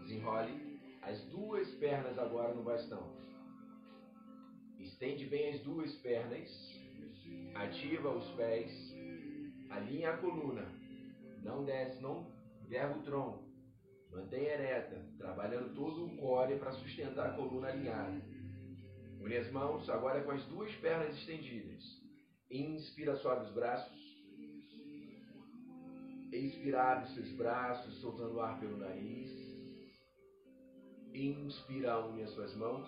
Desenrole 0.01 0.79
as 1.03 1.23
duas 1.25 1.69
pernas 1.75 2.17
agora 2.17 2.55
no 2.55 2.63
bastão. 2.63 3.15
Estende 4.79 5.27
bem 5.27 5.53
as 5.53 5.59
duas 5.61 5.93
pernas. 5.97 6.68
Ativa 7.55 8.09
os 8.09 8.29
pés. 8.31 8.71
Alinha 9.69 10.11
a 10.11 10.17
coluna. 10.17 10.65
Não 11.43 11.63
desce, 11.63 12.01
não 12.01 12.31
verga 12.67 12.97
o 12.97 13.03
tronco. 13.03 13.49
Mantenha 14.11 14.53
ereta, 14.53 15.05
trabalhando 15.17 15.75
todo 15.75 16.05
o 16.05 16.17
core 16.17 16.57
para 16.57 16.71
sustentar 16.71 17.29
a 17.29 17.33
coluna 17.33 17.67
alinhada. 17.67 18.21
Une 19.19 19.35
as 19.35 19.51
mãos, 19.51 19.87
agora 19.89 20.23
com 20.23 20.31
as 20.31 20.43
duas 20.45 20.73
pernas 20.77 21.15
estendidas. 21.15 21.83
Inspira, 22.49 23.15
sobe 23.17 23.45
os 23.45 23.51
braços. 23.51 23.99
Expira, 26.31 26.81
abre 26.81 27.13
seus 27.13 27.31
braços, 27.33 27.99
soltando 28.01 28.35
o 28.35 28.41
ar 28.41 28.59
pelo 28.59 28.77
nariz. 28.77 29.29
Inspira, 31.13 31.99
une 32.07 32.23
as 32.23 32.31
suas 32.31 32.55
mãos. 32.55 32.87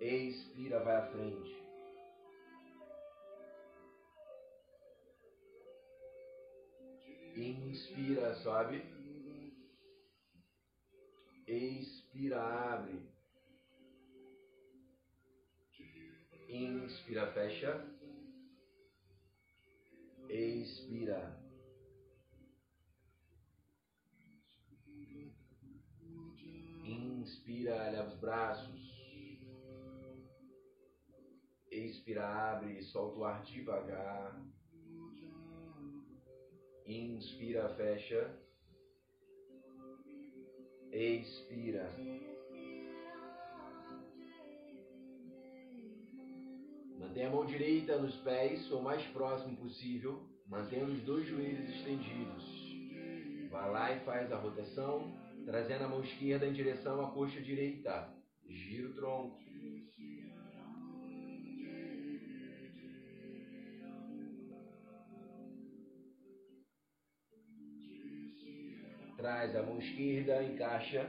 Expira, 0.00 0.82
vai 0.84 0.96
à 0.96 1.06
frente. 1.06 1.61
Inspira, 7.34 8.34
sobe. 8.34 8.82
Expira, 11.46 12.42
abre. 12.42 13.08
Inspira, 16.48 17.32
fecha. 17.32 17.84
Expira. 20.28 21.40
Inspira, 26.84 27.90
leva 27.90 28.08
os 28.08 28.20
braços. 28.20 28.92
Expira, 31.70 32.26
abre, 32.26 32.82
solta 32.82 33.18
o 33.18 33.24
ar 33.24 33.42
devagar. 33.42 34.51
Inspira, 36.92 37.70
fecha. 37.70 38.30
Expira. 40.92 41.90
Mantenha 46.98 47.28
a 47.28 47.30
mão 47.30 47.46
direita 47.46 47.96
nos 47.96 48.14
pés, 48.16 48.70
o 48.70 48.82
mais 48.82 49.02
próximo 49.06 49.56
possível, 49.56 50.22
mantendo 50.46 50.92
os 50.92 51.02
dois 51.02 51.26
joelhos 51.26 51.68
estendidos. 51.76 52.44
Vai 53.50 53.70
lá 53.70 53.92
e 53.92 54.00
faz 54.00 54.30
a 54.30 54.36
rotação, 54.36 55.10
trazendo 55.46 55.84
a 55.84 55.88
mão 55.88 56.02
esquerda 56.02 56.46
em 56.46 56.52
direção 56.52 57.04
à 57.04 57.10
coxa 57.10 57.40
direita. 57.40 58.14
Gira 58.46 58.88
o 58.88 58.94
tronco. 58.94 59.41
Traz 69.22 69.54
a 69.54 69.62
mão 69.62 69.78
esquerda, 69.78 70.42
encaixa. 70.42 71.08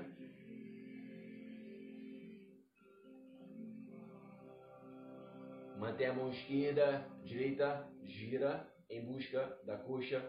Mantém 5.80 6.06
a 6.06 6.14
mão 6.14 6.30
esquerda, 6.30 7.10
direita, 7.24 7.90
gira 8.04 8.72
em 8.88 9.04
busca 9.04 9.60
da 9.66 9.80
coxa 9.80 10.22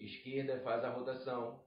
esquerda, 0.00 0.60
faz 0.60 0.82
a 0.82 0.88
rotação. 0.88 1.62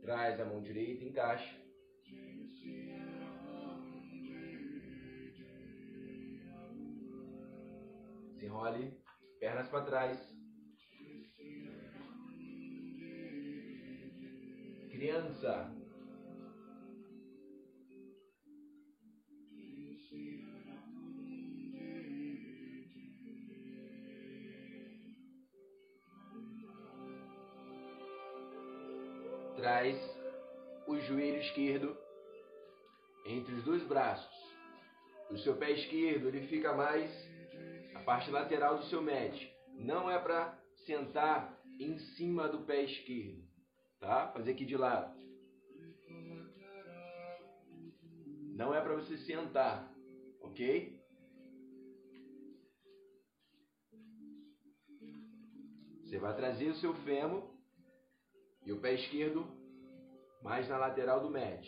Traz 0.00 0.40
a 0.40 0.44
mão 0.44 0.62
direita, 0.62 1.02
encaixa. 1.02 1.65
Desenrole, 8.36 8.92
pernas 9.40 9.66
para 9.68 9.84
trás. 9.86 10.36
Criança. 14.90 15.72
Traz 29.56 29.98
o 30.86 30.98
joelho 31.00 31.40
esquerdo 31.40 31.96
entre 33.24 33.54
os 33.54 33.64
dois 33.64 33.82
braços. 33.88 34.30
O 35.30 35.38
seu 35.38 35.56
pé 35.56 35.72
esquerdo 35.72 36.28
ele 36.28 36.46
fica 36.48 36.74
mais 36.74 37.10
a 37.96 38.04
parte 38.04 38.30
lateral 38.30 38.76
do 38.76 38.84
seu 38.84 39.02
mat. 39.02 39.34
Não 39.74 40.10
é 40.10 40.18
para 40.18 40.58
sentar 40.84 41.58
em 41.80 41.98
cima 41.98 42.48
do 42.48 42.64
pé 42.64 42.82
esquerdo, 42.84 43.42
tá? 43.98 44.28
Fazer 44.28 44.52
aqui 44.52 44.64
de 44.64 44.76
lado. 44.76 45.16
Não 48.54 48.74
é 48.74 48.80
para 48.80 48.94
você 48.94 49.16
sentar, 49.18 49.90
ok? 50.40 50.96
Você 56.02 56.18
vai 56.18 56.36
trazer 56.36 56.68
o 56.68 56.76
seu 56.76 56.94
fêmur 57.02 57.42
e 58.64 58.72
o 58.72 58.80
pé 58.80 58.94
esquerdo 58.94 59.46
mais 60.42 60.68
na 60.68 60.78
lateral 60.78 61.20
do 61.20 61.30
mat. 61.30 61.66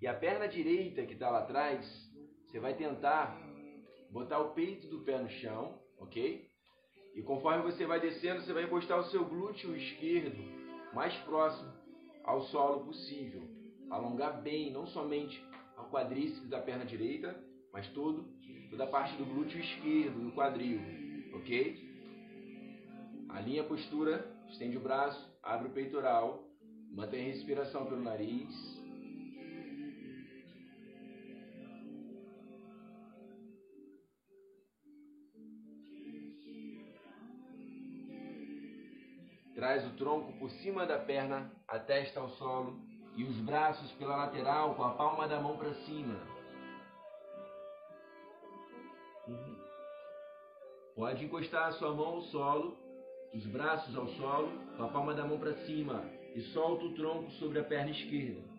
E 0.00 0.06
a 0.06 0.14
perna 0.14 0.48
direita 0.48 1.06
que 1.06 1.14
está 1.14 1.30
lá 1.30 1.40
atrás, 1.40 1.86
você 2.44 2.60
vai 2.60 2.74
tentar 2.74 3.45
botar 4.16 4.38
o 4.38 4.54
peito 4.54 4.86
do 4.88 5.00
pé 5.00 5.18
no 5.18 5.28
chão, 5.28 5.78
ok? 5.98 6.48
E 7.14 7.22
conforme 7.22 7.70
você 7.70 7.84
vai 7.84 8.00
descendo, 8.00 8.40
você 8.40 8.52
vai 8.52 8.64
encostar 8.64 8.98
o 8.98 9.04
seu 9.10 9.26
glúteo 9.26 9.76
esquerdo 9.76 10.42
mais 10.94 11.14
próximo 11.18 11.70
ao 12.24 12.40
solo 12.46 12.86
possível. 12.86 13.42
Alongar 13.90 14.42
bem, 14.42 14.72
não 14.72 14.86
somente 14.86 15.38
ao 15.76 15.90
quadríceps 15.90 16.48
da 16.48 16.60
perna 16.60 16.86
direita, 16.86 17.38
mas 17.74 17.86
todo, 17.88 18.24
toda 18.70 18.84
a 18.84 18.86
parte 18.86 19.14
do 19.16 19.26
glúteo 19.26 19.60
esquerdo, 19.60 20.18
do 20.18 20.32
quadril, 20.32 20.80
ok? 21.34 21.76
Alinha 23.28 23.62
a 23.62 23.66
postura, 23.66 24.26
estende 24.48 24.78
o 24.78 24.80
braço, 24.80 25.30
abre 25.42 25.68
o 25.68 25.72
peitoral, 25.72 26.42
mantém 26.90 27.20
a 27.20 27.32
respiração 27.34 27.84
pelo 27.84 28.02
nariz. 28.02 28.75
Traz 39.56 39.86
o 39.86 39.96
tronco 39.96 40.34
por 40.34 40.50
cima 40.50 40.84
da 40.84 40.98
perna, 40.98 41.50
a 41.66 41.78
testa 41.78 42.20
ao 42.20 42.28
solo 42.28 42.78
e 43.16 43.24
os 43.24 43.38
braços 43.38 43.90
pela 43.92 44.14
lateral 44.14 44.74
com 44.74 44.84
a 44.84 44.90
palma 44.90 45.26
da 45.26 45.40
mão 45.40 45.56
para 45.56 45.72
cima. 45.86 46.14
Uhum. 49.26 49.56
Pode 50.94 51.24
encostar 51.24 51.68
a 51.68 51.72
sua 51.72 51.94
mão 51.94 52.06
ao 52.06 52.20
solo, 52.24 52.76
os 53.32 53.46
braços 53.46 53.96
ao 53.96 54.06
solo, 54.08 54.50
com 54.76 54.84
a 54.84 54.88
palma 54.88 55.14
da 55.14 55.24
mão 55.24 55.38
para 55.38 55.54
cima 55.64 56.04
e 56.34 56.42
solta 56.52 56.84
o 56.84 56.94
tronco 56.94 57.30
sobre 57.30 57.58
a 57.58 57.64
perna 57.64 57.92
esquerda. 57.92 58.55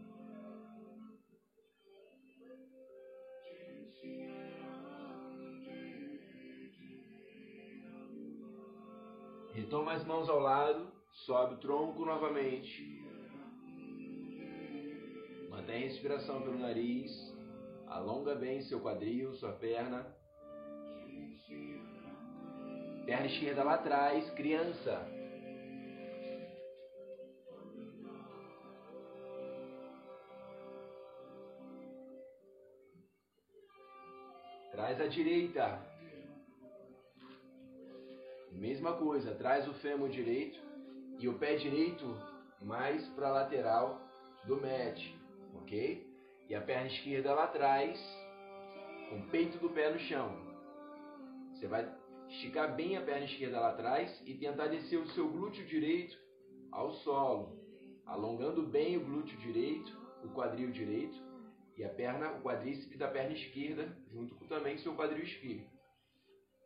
Retoma 9.67 9.91
as 9.91 10.05
mãos 10.05 10.29
ao 10.29 10.39
lado, 10.39 10.87
sobe 11.25 11.55
o 11.55 11.57
tronco 11.57 12.05
novamente. 12.05 13.03
Mantém 15.49 15.75
a 15.75 15.87
respiração 15.87 16.41
pelo 16.41 16.57
nariz. 16.57 17.11
Alonga 17.85 18.33
bem 18.33 18.61
seu 18.61 18.79
quadril, 18.79 19.33
sua 19.33 19.51
perna. 19.51 20.07
Perna 23.05 23.25
esquerda 23.25 23.61
lá 23.65 23.73
atrás, 23.73 24.29
criança. 24.35 25.05
Traz 34.71 35.01
a 35.01 35.07
direita. 35.07 35.96
Mesma 38.57 38.93
coisa, 38.93 39.35
traz 39.35 39.67
o 39.67 39.73
fêmur 39.75 40.09
direito 40.09 40.59
e 41.19 41.27
o 41.27 41.37
pé 41.37 41.57
direito 41.57 42.05
mais 42.59 43.07
para 43.09 43.27
a 43.27 43.31
lateral 43.31 44.01
do 44.47 44.59
mat, 44.59 44.99
ok? 45.53 46.03
E 46.49 46.55
a 46.55 46.61
perna 46.61 46.87
esquerda 46.87 47.35
lá 47.35 47.43
atrás, 47.43 47.99
com 49.09 49.19
o 49.19 49.27
peito 49.27 49.59
do 49.59 49.69
pé 49.69 49.91
no 49.91 49.99
chão. 49.99 50.35
Você 51.53 51.67
vai 51.67 51.87
esticar 52.29 52.75
bem 52.75 52.97
a 52.97 53.01
perna 53.01 53.25
esquerda 53.25 53.59
lá 53.59 53.69
atrás 53.69 54.23
e 54.25 54.33
tentar 54.33 54.67
descer 54.67 54.97
o 54.97 55.07
seu 55.09 55.29
glúteo 55.29 55.63
direito 55.67 56.17
ao 56.71 56.91
solo, 57.03 57.59
alongando 58.07 58.63
bem 58.63 58.97
o 58.97 59.05
glúteo 59.05 59.37
direito, 59.37 59.95
o 60.23 60.29
quadril 60.29 60.71
direito 60.71 61.15
e 61.77 61.83
a 61.83 61.89
perna, 61.89 62.31
o 62.31 62.41
quadríceps 62.41 62.97
da 62.97 63.07
perna 63.07 63.33
esquerda, 63.33 63.95
junto 64.11 64.33
com 64.33 64.47
também 64.47 64.79
seu 64.79 64.95
quadril 64.95 65.23
esquerdo. 65.23 65.76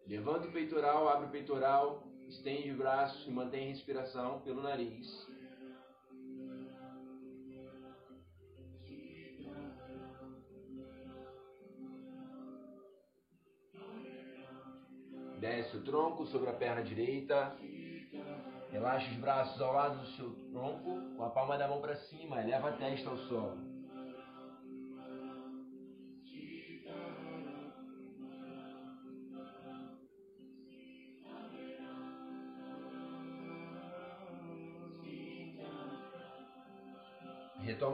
Levanta 0.07 0.47
o 0.47 0.51
peitoral, 0.51 1.07
abre 1.07 1.27
o 1.27 1.29
peitoral, 1.29 2.03
estende 2.27 2.71
o 2.71 2.77
braço 2.77 3.29
e 3.29 3.33
mantém 3.33 3.65
a 3.65 3.69
respiração 3.69 4.41
pelo 4.41 4.61
nariz. 4.61 5.07
Desce 15.39 15.77
o 15.77 15.83
tronco 15.83 16.25
sobre 16.27 16.49
a 16.49 16.53
perna 16.53 16.83
direita. 16.83 17.55
Relaxa 18.71 19.09
os 19.09 19.17
braços 19.17 19.59
ao 19.61 19.73
lado 19.73 19.99
do 19.99 20.07
seu 20.15 20.29
tronco, 20.51 21.15
com 21.17 21.23
a 21.23 21.29
palma 21.31 21.57
da 21.57 21.67
mão 21.67 21.81
para 21.81 21.95
cima. 21.95 22.41
Eleva 22.41 22.69
a 22.69 22.73
testa 22.73 23.09
ao 23.09 23.17
solo. 23.17 23.70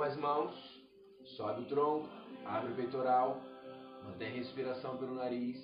As 0.07 0.15
mãos, 0.15 0.55
sobe 1.35 1.63
o 1.63 1.65
tronco, 1.65 2.07
abre 2.45 2.71
o 2.71 2.75
peitoral, 2.75 3.41
mantém 4.05 4.29
a 4.29 4.35
respiração 4.35 4.97
pelo 4.97 5.15
nariz. 5.15 5.57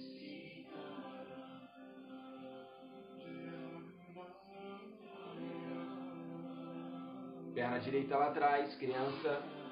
Perna 7.56 7.79
direita 7.79 8.17
lá 8.17 8.27
atrás, 8.27 8.75
criança. 8.75 9.62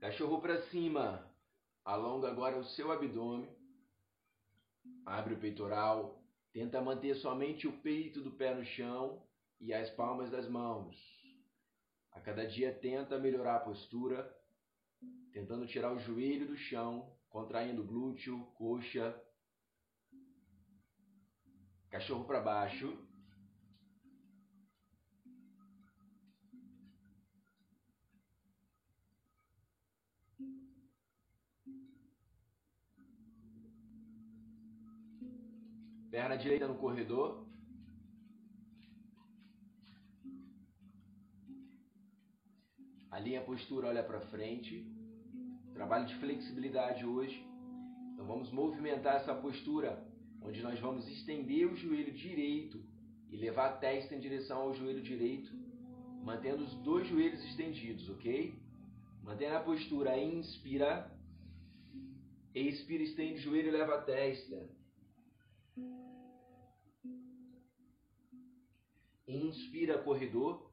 Cachorro 0.00 0.40
para 0.40 0.62
cima. 0.70 1.30
Alonga 1.84 2.28
agora 2.28 2.56
o 2.56 2.64
seu 2.64 2.90
abdômen. 2.90 3.54
Abre 5.04 5.34
o 5.34 5.38
peitoral. 5.38 6.24
Tenta 6.54 6.80
manter 6.80 7.14
somente 7.16 7.68
o 7.68 7.82
peito 7.82 8.22
do 8.22 8.30
pé 8.30 8.54
no 8.54 8.64
chão 8.64 9.22
e 9.60 9.74
as 9.74 9.90
palmas 9.90 10.30
das 10.30 10.48
mãos. 10.48 10.96
A 12.12 12.20
cada 12.20 12.46
dia 12.46 12.72
tenta 12.72 13.18
melhorar 13.18 13.56
a 13.56 13.60
postura, 13.60 14.34
tentando 15.32 15.66
tirar 15.66 15.92
o 15.92 15.98
joelho 15.98 16.46
do 16.46 16.56
chão, 16.56 17.14
contraindo 17.28 17.84
glúteo, 17.84 18.46
coxa. 18.54 19.14
Cachorro 21.90 22.24
para 22.24 22.40
baixo. 22.40 23.06
Perna 36.10 36.36
direita 36.36 36.66
no 36.66 36.74
corredor. 36.74 37.46
Alinha 43.08 43.40
a 43.40 43.44
postura, 43.44 43.86
olha 43.86 44.02
para 44.02 44.20
frente. 44.22 44.84
Trabalho 45.72 46.06
de 46.06 46.16
flexibilidade 46.16 47.06
hoje. 47.06 47.38
Então 48.12 48.26
vamos 48.26 48.50
movimentar 48.50 49.16
essa 49.16 49.34
postura, 49.34 50.04
onde 50.42 50.60
nós 50.62 50.80
vamos 50.80 51.06
estender 51.06 51.66
o 51.66 51.76
joelho 51.76 52.12
direito 52.12 52.82
e 53.30 53.36
levar 53.36 53.66
a 53.66 53.76
testa 53.76 54.14
em 54.14 54.20
direção 54.20 54.62
ao 54.62 54.74
joelho 54.74 55.02
direito, 55.02 55.50
mantendo 56.24 56.64
os 56.64 56.74
dois 56.82 57.06
joelhos 57.06 57.42
estendidos, 57.44 58.10
ok? 58.10 58.58
Mantenha 59.22 59.58
a 59.58 59.62
postura, 59.62 60.18
inspira, 60.18 61.08
expira, 62.52 63.04
estende 63.04 63.34
o 63.34 63.42
joelho 63.42 63.68
e 63.68 63.72
leva 63.72 63.94
a 63.94 64.02
testa. 64.02 64.79
Inspira, 69.30 70.02
corredor. 70.02 70.72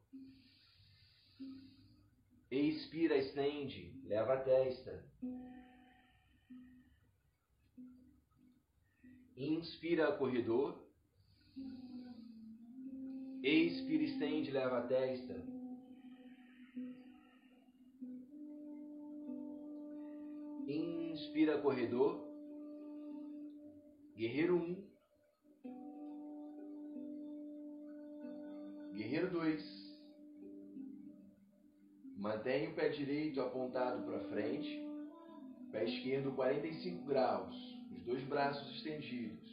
Expira, 2.50 3.16
estende, 3.16 3.94
leva 4.04 4.34
a 4.34 4.40
testa. 4.40 5.04
Inspira, 9.36 10.10
corredor. 10.16 10.76
Expira, 13.44 14.02
estende, 14.02 14.50
leva 14.50 14.78
a 14.78 14.86
testa. 14.88 15.34
Inspira, 20.66 21.62
corredor. 21.62 22.26
Guerreiro 24.16 24.56
1. 24.56 24.64
Um. 24.64 24.87
Guerreiro 28.92 29.30
2. 29.30 29.88
Mantém 32.16 32.68
o 32.68 32.74
pé 32.74 32.88
direito 32.88 33.40
apontado 33.40 34.04
para 34.04 34.28
frente, 34.28 34.84
pé 35.70 35.84
esquerdo 35.84 36.32
45 36.32 37.04
graus, 37.04 37.54
os 37.92 38.02
dois 38.02 38.22
braços 38.24 38.76
estendidos. 38.76 39.48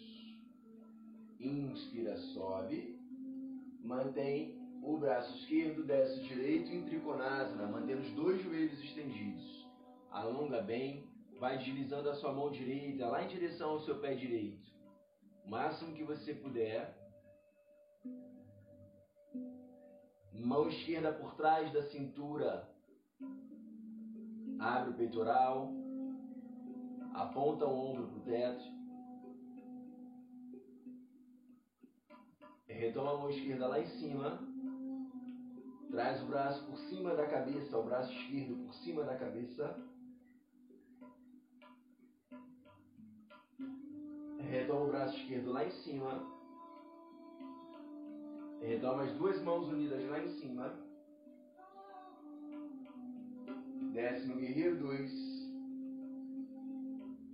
Inspira, 1.40 2.18
sobe. 2.34 3.00
Mantém 3.84 4.58
o 4.82 4.98
braço 4.98 5.36
esquerdo, 5.38 5.84
desce 5.84 6.22
direito 6.22 6.72
em 6.72 6.84
Trikonasana, 6.86 7.68
mantendo 7.68 8.02
os 8.02 8.12
dois 8.14 8.42
joelhos 8.42 8.84
estendidos. 8.84 9.68
Alonga 10.10 10.62
bem, 10.62 11.08
vai 11.40 11.58
deslizando 11.58 12.10
a 12.10 12.16
sua 12.16 12.32
mão 12.32 12.50
direita 12.50 13.08
lá 13.08 13.24
em 13.24 13.28
direção 13.28 13.72
ao 13.72 13.82
seu 13.82 14.00
pé 14.00 14.16
direito. 14.16 14.66
O 15.46 15.50
máximo 15.50 15.94
que 15.94 16.04
você 16.04 16.34
puder. 16.34 17.05
Mão 20.40 20.68
esquerda 20.68 21.12
por 21.12 21.34
trás 21.36 21.72
da 21.72 21.82
cintura. 21.84 22.70
Abre 24.60 24.92
o 24.92 24.94
peitoral. 24.94 25.72
Aponta 27.14 27.66
o 27.66 27.74
ombro 27.74 28.08
para 28.08 28.18
o 28.18 28.22
teto. 28.22 28.64
Retoma 32.68 33.12
a 33.12 33.18
mão 33.18 33.30
esquerda 33.30 33.68
lá 33.68 33.80
em 33.80 33.88
cima. 33.88 34.40
Traz 35.90 36.22
o 36.22 36.26
braço 36.26 36.66
por 36.66 36.78
cima 36.78 37.16
da 37.16 37.26
cabeça, 37.26 37.78
o 37.78 37.84
braço 37.84 38.12
esquerdo 38.12 38.66
por 38.66 38.74
cima 38.76 39.04
da 39.04 39.16
cabeça. 39.16 39.82
Retoma 44.40 44.82
o 44.82 44.88
braço 44.88 45.18
esquerdo 45.18 45.54
lá 45.54 45.66
em 45.66 45.72
cima. 45.72 46.35
Retoma 48.62 49.04
as 49.04 49.14
duas 49.14 49.42
mãos 49.44 49.68
unidas 49.68 50.04
lá 50.10 50.20
em 50.20 50.30
cima. 50.40 50.74
Desce 53.94 54.28
no 54.28 54.36
guerreiro 54.36 54.78
2. 54.78 55.36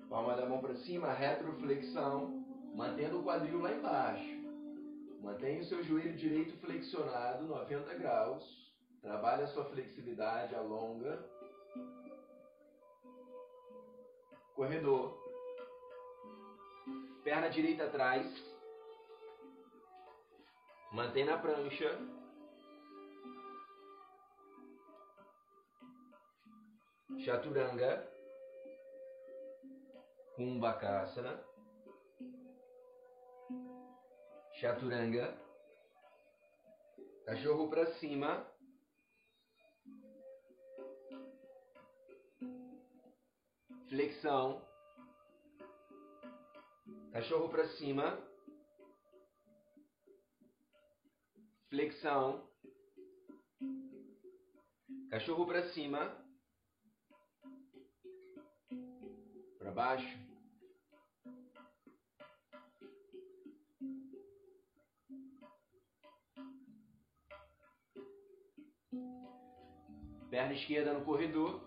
Palma 0.10 0.36
da 0.36 0.46
mão 0.46 0.60
para 0.60 0.76
cima, 0.76 1.14
retroflexão, 1.14 2.46
mantendo 2.76 3.20
o 3.20 3.24
quadril 3.24 3.62
lá 3.62 3.72
embaixo. 3.72 4.42
Mantenha 5.22 5.62
o 5.62 5.66
seu 5.66 5.84
joelho 5.84 6.18
direito 6.18 6.58
flexionado 6.58 7.48
90 7.48 7.94
graus. 7.96 8.74
Trabalhe 9.02 9.44
a 9.44 9.48
sua 9.48 9.66
flexibilidade, 9.66 10.54
alonga. 10.54 11.24
Corredor. 14.54 15.18
Perna 17.24 17.50
direita 17.50 17.86
atrás. 17.86 18.51
Mantém 20.91 21.23
na 21.23 21.38
prancha. 21.38 21.97
Chaturanga. 27.23 28.12
Kumbhakasana. 30.36 31.41
Chaturanga. 34.60 35.34
Cachorro 37.25 37.69
para 37.69 37.86
cima. 37.93 38.45
Flexão. 43.88 44.62
Cachorro 47.13 47.47
para 47.47 47.65
cima. 47.77 48.31
Flexão. 51.72 52.44
Cachorro 55.10 55.46
para 55.46 55.70
cima. 55.70 56.14
Para 59.58 59.72
baixo. 59.72 60.20
Perna 70.30 70.54
esquerda 70.54 70.94
no 70.94 71.06
corredor. 71.06 71.62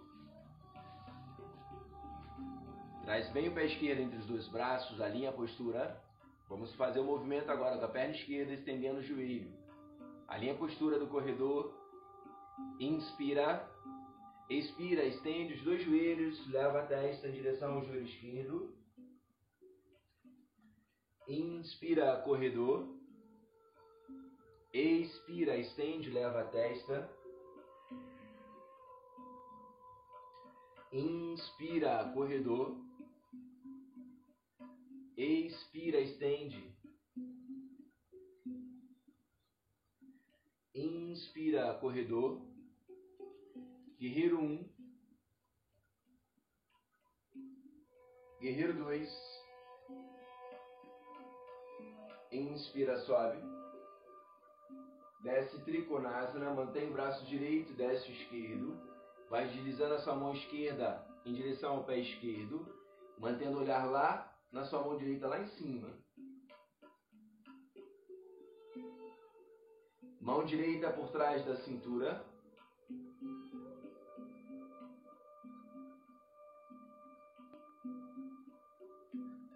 Traz 3.05 3.33
bem 3.33 3.49
o 3.49 3.55
pé 3.55 3.64
esquerdo 3.64 4.01
entre 4.01 4.19
os 4.19 4.27
dois 4.27 4.47
braços, 4.49 5.01
alinha 5.01 5.31
a 5.31 5.33
postura. 5.33 5.99
Vamos 6.47 6.75
fazer 6.75 7.01
o 7.01 7.05
movimento 7.05 7.51
agora 7.51 7.79
da 7.79 7.88
perna 7.88 8.14
esquerda, 8.14 8.53
estendendo 8.53 8.99
o 8.99 9.03
joelho. 9.03 9.63
A 10.35 10.55
postura 10.57 10.99
do 10.99 11.07
corredor. 11.07 11.73
Inspira. 12.81 13.70
Expira, 14.51 15.05
estende 15.05 15.55
os 15.55 15.62
dois 15.62 15.85
joelhos, 15.85 16.51
leva 16.51 16.81
a 16.81 16.87
testa 16.87 17.29
em 17.29 17.33
direção 17.33 17.75
ao 17.75 17.85
joelho 17.85 18.05
esquerdo. 18.05 18.75
Inspira, 21.29 22.20
corredor. 22.23 22.85
Expira, 24.73 25.57
estende, 25.57 26.11
leva 26.11 26.40
a 26.40 26.47
testa. 26.47 27.09
Inspira, 30.92 32.11
corredor. 32.12 32.77
Expira, 35.16 36.01
estende. 36.01 36.73
Inspira, 40.74 41.72
corredor. 41.74 42.42
Guerreiro 43.96 44.40
1. 44.40 44.42
Um. 44.42 44.68
Guerreiro 48.40 48.75
2. 48.75 49.08
Inspira, 52.33 52.98
sobe. 53.02 53.38
Desce 55.22 55.64
Trikonasana, 55.64 56.52
mantém 56.52 56.90
o 56.90 56.92
braço 56.92 57.25
direito, 57.27 57.72
desce 57.75 58.10
o 58.10 58.12
esquerdo. 58.12 58.77
Vai 59.31 59.46
deslizando 59.46 59.94
a 59.94 60.00
sua 60.00 60.16
mão 60.16 60.35
esquerda 60.35 61.06
em 61.25 61.33
direção 61.33 61.77
ao 61.77 61.85
pé 61.85 62.00
esquerdo, 62.00 62.66
mantendo 63.16 63.58
o 63.58 63.60
olhar 63.60 63.85
lá 63.87 64.37
na 64.50 64.64
sua 64.64 64.83
mão 64.83 64.98
direita 64.98 65.29
lá 65.29 65.38
em 65.40 65.46
cima. 65.50 66.04
Mão 70.25 70.42
direita 70.42 70.90
por 70.90 71.10
trás 71.10 71.44
da 71.44 71.54
cintura. 71.54 72.25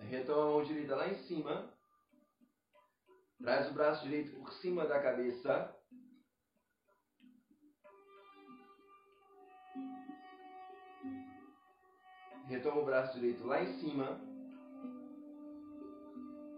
Retoma 0.01 0.43
a 0.43 0.51
mão 0.51 0.63
direita 0.63 0.95
lá 0.95 1.09
em 1.09 1.15
cima. 1.23 1.73
Traz 3.41 3.71
o 3.71 3.73
braço 3.73 4.05
direito 4.05 4.39
por 4.39 4.53
cima 4.61 4.87
da 4.87 5.01
cabeça. 5.01 5.75
Retoma 12.45 12.83
o 12.83 12.85
braço 12.85 13.15
direito 13.15 13.47
lá 13.47 13.63
em 13.63 13.73
cima. 13.81 14.21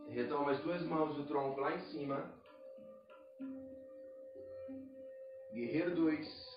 Retoma 0.08 0.50
as 0.50 0.60
duas 0.64 0.82
mãos 0.82 1.14
do 1.14 1.28
tronco 1.28 1.60
lá 1.60 1.76
em 1.76 1.80
cima. 1.92 2.39
Guerreiro 5.52 5.96
2. 5.96 6.50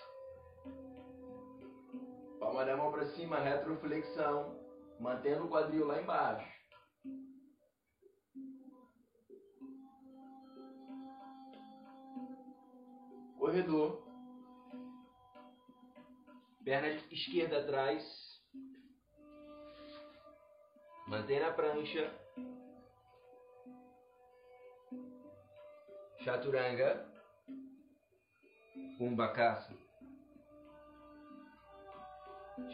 Palma 2.38 2.64
da 2.64 2.76
mão 2.76 2.92
para 2.92 3.06
cima, 3.06 3.40
retroflexão, 3.40 4.56
mantendo 5.00 5.46
o 5.46 5.48
quadril 5.48 5.86
lá 5.86 6.00
embaixo. 6.00 6.48
Corredor. 13.36 14.04
Perna 16.64 16.88
esquerda 17.10 17.60
atrás. 17.60 18.04
Mantém 21.08 21.40
na 21.40 21.52
prancha. 21.52 22.14
Chaturanga. 26.20 27.13
Kumbhakasa. 28.98 29.72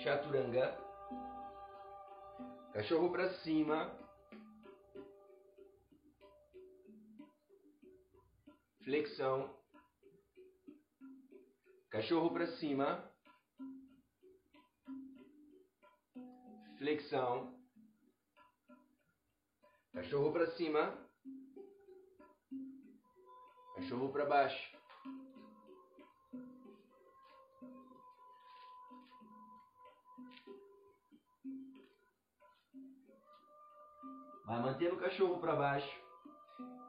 Chaturanga. 0.02 0.78
Cachorro 2.72 3.10
para 3.10 3.30
cima. 3.40 3.90
Flexão. 8.84 9.54
Cachorro 11.90 12.30
para 12.32 12.46
cima. 12.56 13.10
Flexão. 16.78 17.54
Cachorro 19.92 20.32
para 20.32 20.46
cima. 20.52 20.96
Cachorro 23.76 24.12
para 24.12 24.24
baixo. 24.24 24.79
Vai 34.50 34.60
manter 34.60 34.92
o 34.92 34.96
cachorro 34.96 35.38
para 35.38 35.54
baixo 35.54 35.96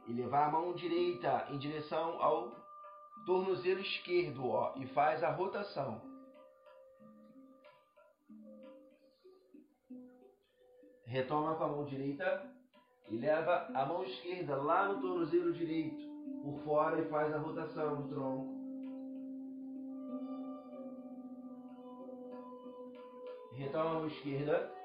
e 0.07 0.13
levar 0.13 0.47
a 0.47 0.51
mão 0.51 0.73
direita 0.73 1.45
em 1.51 1.59
direção 1.59 2.19
ao 2.19 2.55
tornozelo 3.23 3.81
esquerdo, 3.81 4.49
ó, 4.49 4.73
e 4.77 4.87
faz 4.87 5.23
a 5.23 5.29
rotação. 5.29 6.01
Retoma 11.05 11.53
com 11.53 11.63
a 11.63 11.67
mão 11.67 11.85
direita 11.85 12.51
e 13.07 13.17
leva 13.17 13.67
a 13.75 13.85
mão 13.85 14.03
esquerda 14.05 14.55
lá 14.55 14.87
no 14.87 14.99
tornozelo 14.99 15.53
direito, 15.53 16.01
por 16.41 16.63
fora 16.63 16.99
e 16.99 17.07
faz 17.09 17.31
a 17.31 17.37
rotação 17.37 17.95
no 17.95 18.07
tronco. 18.09 18.59
Retoma 23.53 23.89
a 23.91 23.93
mão 23.93 24.07
esquerda 24.07 24.80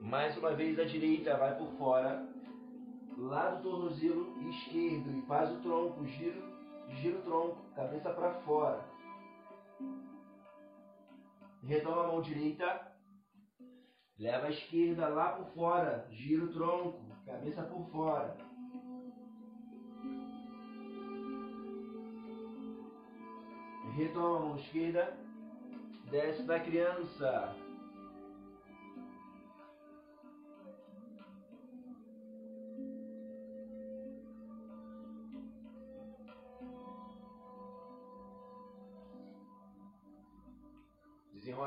mais 0.00 0.36
uma 0.36 0.54
vez 0.54 0.78
a 0.78 0.84
direita 0.84 1.36
vai 1.36 1.56
por 1.56 1.68
fora, 1.72 2.26
lá 3.16 3.50
do 3.50 3.62
tornozelo 3.62 4.48
esquerdo 4.48 5.10
e 5.10 5.22
faz 5.22 5.50
o 5.50 5.60
tronco, 5.60 6.06
giro, 6.06 6.42
gira 6.88 7.18
o 7.18 7.22
tronco, 7.22 7.74
cabeça 7.74 8.10
para 8.10 8.34
fora. 8.42 8.84
Retoma 11.64 12.04
a 12.04 12.06
mão 12.06 12.22
direita, 12.22 12.92
leva 14.18 14.46
a 14.46 14.50
esquerda 14.50 15.08
lá 15.08 15.32
por 15.32 15.46
fora, 15.52 16.06
gira 16.10 16.44
o 16.44 16.52
tronco, 16.52 17.04
cabeça 17.26 17.62
por 17.64 17.86
fora. 17.90 18.36
Retoma 23.96 24.36
a 24.36 24.40
mão 24.40 24.56
esquerda, 24.56 25.18
desce 26.08 26.44
da 26.44 26.60
criança. 26.60 27.67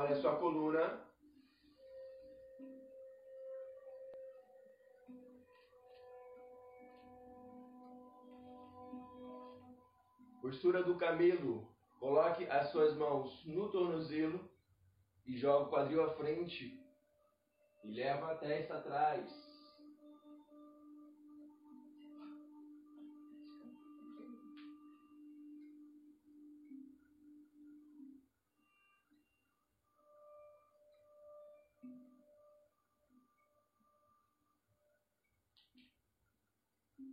Desenrole 0.02 0.12
a 0.12 0.16
sua 0.16 0.36
coluna. 0.36 1.00
Postura 10.40 10.82
do 10.82 10.96
camelo. 10.96 11.68
Coloque 12.00 12.44
as 12.46 12.70
suas 12.70 12.96
mãos 12.96 13.44
no 13.46 13.70
tornozelo 13.70 14.50
e 15.24 15.36
joga 15.36 15.66
o 15.66 15.70
quadril 15.70 16.04
à 16.04 16.10
frente 16.14 16.80
e 17.84 17.90
leva 17.92 18.32
a 18.32 18.36
testa 18.36 18.74
atrás. 18.74 19.51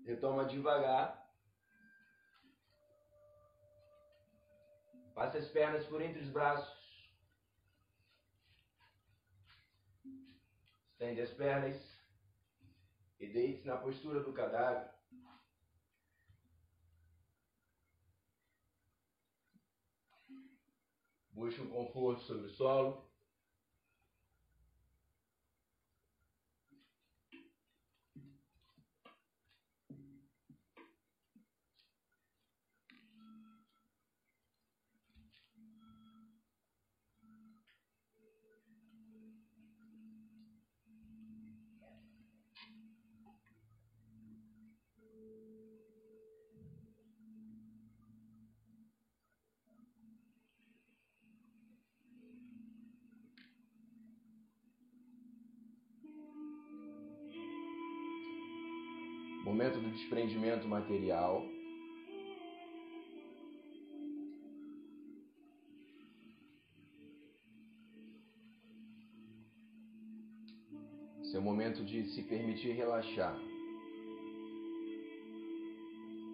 Retoma 0.06 0.46
devagar. 0.46 1.30
Passe 5.14 5.38
as 5.38 5.48
pernas 5.50 5.86
por 5.86 6.02
entre 6.02 6.22
os 6.22 6.30
braços. 6.30 6.80
Estende 10.92 11.22
as 11.22 11.32
pernas 11.32 12.00
e 13.20 13.28
deite-se 13.28 13.68
na 13.68 13.78
postura 13.78 14.24
do 14.24 14.34
cadáver. 14.34 14.90
Busque 21.32 21.62
um 21.62 21.70
conforto 21.70 22.22
sobre 22.24 22.48
o 22.48 22.50
solo. 22.50 23.09
Do 59.90 59.96
desprendimento 59.96 60.68
material. 60.68 61.44
Esse 71.22 71.36
é 71.36 71.40
o 71.40 71.42
momento 71.42 71.84
de 71.84 72.06
se 72.10 72.24
permitir 72.24 72.72
relaxar. 72.72 73.38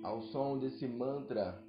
Ao 0.04 0.22
som 0.22 0.60
desse 0.60 0.88
mantra 0.88 1.62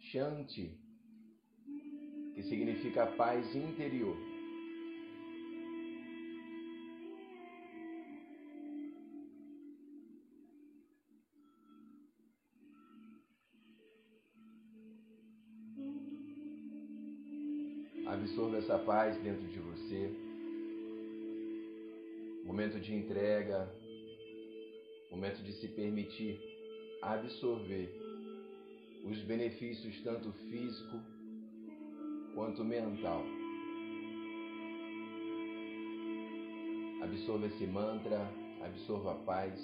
Shanti, 0.00 0.76
que 2.34 2.42
significa 2.42 3.06
paz 3.06 3.54
interior. 3.54 4.31
Absorva 18.12 18.58
essa 18.58 18.78
paz 18.78 19.16
dentro 19.22 19.48
de 19.48 19.58
você. 19.58 20.14
Momento 22.44 22.78
de 22.78 22.94
entrega, 22.94 23.66
momento 25.10 25.42
de 25.42 25.50
se 25.54 25.68
permitir 25.68 26.38
absorver 27.00 27.88
os 29.02 29.18
benefícios 29.20 29.98
tanto 30.02 30.30
físico 30.50 31.00
quanto 32.34 32.62
mental. 32.62 33.24
Absorva 37.02 37.46
esse 37.46 37.66
mantra, 37.66 38.30
absorva 38.62 39.12
a 39.12 39.24
paz. 39.24 39.58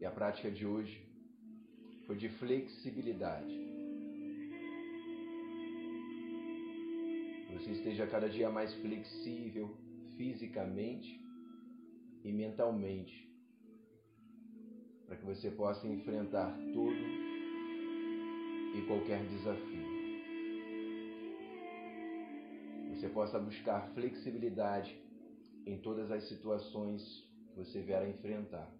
E 0.00 0.06
a 0.06 0.10
prática 0.10 0.50
de 0.50 0.66
hoje 0.66 0.98
ou 2.08 2.14
de 2.14 2.30
flexibilidade. 2.30 3.71
Você 7.52 7.72
esteja 7.72 8.06
cada 8.06 8.28
dia 8.28 8.50
mais 8.50 8.74
flexível 8.74 9.76
fisicamente 10.16 11.20
e 12.24 12.32
mentalmente, 12.32 13.30
para 15.06 15.16
que 15.16 15.24
você 15.24 15.50
possa 15.50 15.86
enfrentar 15.86 16.56
todo 16.72 16.96
e 18.74 18.82
qualquer 18.86 19.24
desafio. 19.26 19.92
Você 22.90 23.08
possa 23.08 23.38
buscar 23.38 23.88
flexibilidade 23.94 24.96
em 25.66 25.78
todas 25.78 26.10
as 26.10 26.24
situações 26.28 27.02
que 27.50 27.56
você 27.56 27.80
vier 27.80 28.02
a 28.02 28.08
enfrentar. 28.08 28.72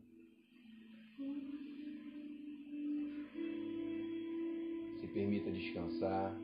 Se 5.01 5.07
permita 5.09 5.51
descansar, 5.51 6.35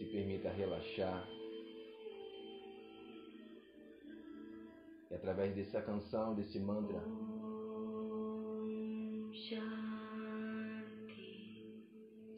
se 0.00 0.06
permita 0.06 0.48
relaxar. 0.48 1.28
E 5.10 5.14
através 5.14 5.54
dessa 5.54 5.82
canção, 5.82 6.34
desse 6.34 6.58
mantra, 6.58 7.02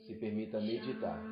se 0.00 0.14
permita 0.14 0.60
meditar. 0.60 1.31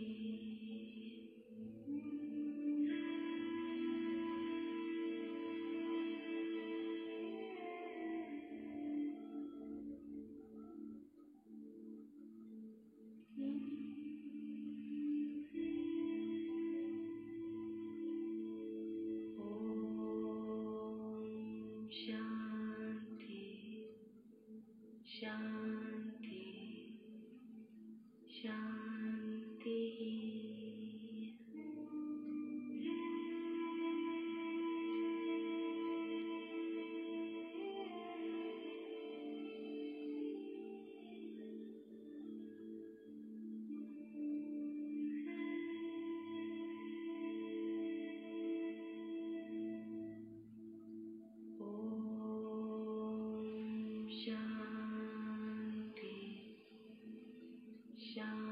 Krishna. 58.13 58.50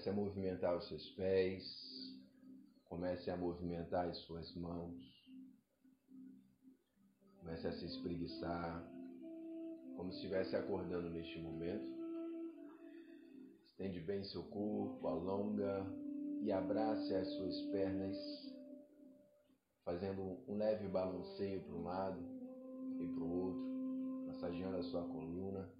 Comece 0.00 0.08
a 0.08 0.12
movimentar 0.14 0.76
os 0.78 0.88
seus 0.88 1.10
pés. 1.10 1.62
Comece 2.86 3.30
a 3.30 3.36
movimentar 3.36 4.08
as 4.08 4.16
suas 4.20 4.50
mãos. 4.54 4.96
Comece 7.38 7.66
a 7.66 7.72
se 7.72 7.84
espreguiçar, 7.84 8.82
como 9.98 10.10
se 10.10 10.16
estivesse 10.16 10.56
acordando 10.56 11.10
neste 11.10 11.38
momento. 11.40 11.84
Estende 13.66 14.00
bem 14.00 14.24
seu 14.24 14.42
corpo, 14.44 15.06
alonga 15.06 15.86
e 16.40 16.50
abrace 16.50 17.14
as 17.14 17.28
suas 17.34 17.60
pernas, 17.70 18.16
fazendo 19.84 20.38
um 20.48 20.56
leve 20.56 20.88
balanceio 20.88 21.60
para 21.60 21.74
um 21.74 21.82
lado 21.82 22.22
e 22.98 23.06
para 23.06 23.22
o 23.22 23.38
outro, 23.38 24.26
massageando 24.28 24.78
a 24.78 24.82
sua 24.82 25.02
coluna 25.02 25.79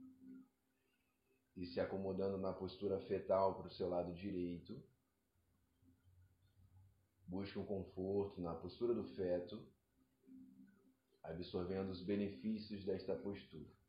e 1.57 1.67
se 1.67 1.81
acomodando 1.81 2.39
na 2.39 2.53
postura 2.53 2.99
fetal 3.01 3.55
para 3.55 3.67
o 3.67 3.71
seu 3.71 3.89
lado 3.89 4.13
direito. 4.15 4.83
Busque 7.27 7.59
um 7.59 7.65
conforto 7.65 8.41
na 8.41 8.55
postura 8.55 8.93
do 8.95 9.05
feto, 9.05 9.61
absorvendo 11.23 11.91
os 11.91 12.03
benefícios 12.03 12.85
desta 12.85 13.15
postura. 13.15 13.80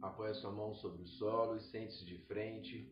Apoie 0.00 0.32
sua 0.34 0.52
mão 0.52 0.72
sobre 0.74 1.02
o 1.02 1.06
solo 1.06 1.56
e 1.56 1.60
sente-se 1.60 2.04
de 2.04 2.18
frente. 2.18 2.88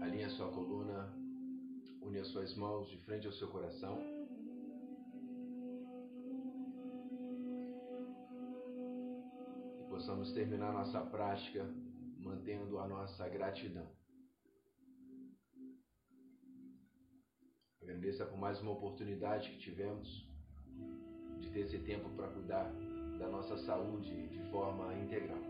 Alinhe 0.00 0.28
sua 0.30 0.50
coluna, 0.50 1.14
une 2.02 2.18
as 2.18 2.26
suas 2.28 2.54
mãos 2.56 2.88
de 2.88 2.96
frente 2.98 3.28
ao 3.28 3.32
seu 3.32 3.48
coração. 3.48 3.98
E 9.80 9.84
possamos 9.88 10.32
terminar 10.32 10.72
nossa 10.72 11.00
prática 11.02 11.64
mantendo 12.18 12.80
a 12.80 12.88
nossa 12.88 13.28
gratidão. 13.28 14.05
Agradeça 18.16 18.24
por 18.24 18.38
mais 18.38 18.58
uma 18.62 18.72
oportunidade 18.72 19.50
que 19.50 19.58
tivemos 19.58 20.26
de 21.38 21.50
ter 21.50 21.60
esse 21.60 21.78
tempo 21.80 22.08
para 22.16 22.28
cuidar 22.28 22.72
da 23.18 23.28
nossa 23.28 23.58
saúde 23.58 24.28
de 24.28 24.38
forma 24.50 24.94
integral. 24.94 25.42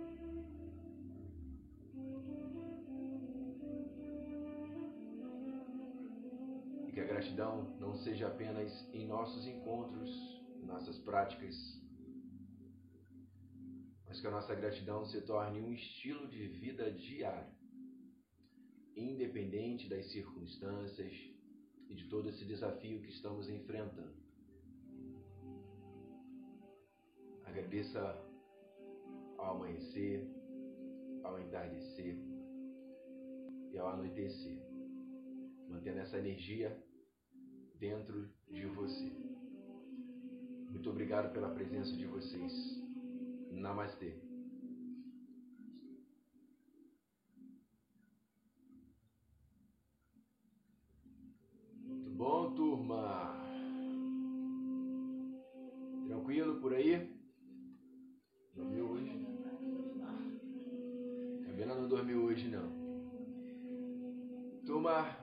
E 6.89 6.91
que 6.91 7.01
a 7.01 7.05
gratidão 7.05 7.77
não 7.79 7.95
seja 7.99 8.27
apenas 8.27 8.73
em 8.93 9.07
nossos 9.07 9.47
encontros, 9.47 10.11
em 10.61 10.67
nossas 10.67 10.99
práticas, 10.99 11.55
mas 14.09 14.21
que 14.21 14.27
a 14.27 14.31
nossa 14.33 14.53
gratidão 14.57 15.05
se 15.07 15.21
torne 15.21 15.61
um 15.61 15.73
estilo 15.73 16.27
de 16.27 16.49
vida 16.49 16.91
diário, 16.91 17.55
independente 18.97 19.89
das 19.89 20.11
circunstâncias, 20.11 21.36
e 21.89 21.95
de 21.95 22.09
todo 22.09 22.29
esse 22.29 22.45
desafio 22.45 23.01
que 23.01 23.11
estamos 23.11 23.49
enfrentando. 23.49 24.15
Agradeça 27.45 28.01
ao 29.39 29.57
amanhecer, 29.57 30.29
ao 31.23 31.41
entardecer 31.41 32.17
e 33.73 33.79
ao 33.79 33.89
anoitecer, 33.89 34.59
mantendo 35.69 36.01
essa 36.01 36.19
energia 36.19 36.77
dentro 37.79 38.29
de 38.51 38.67
você. 38.67 39.13
Muito 40.71 40.91
obrigado 40.91 41.33
pela 41.33 41.55
presença 41.55 41.93
de 41.97 42.07
vocês. 42.07 42.53
Namastê. 43.51 44.26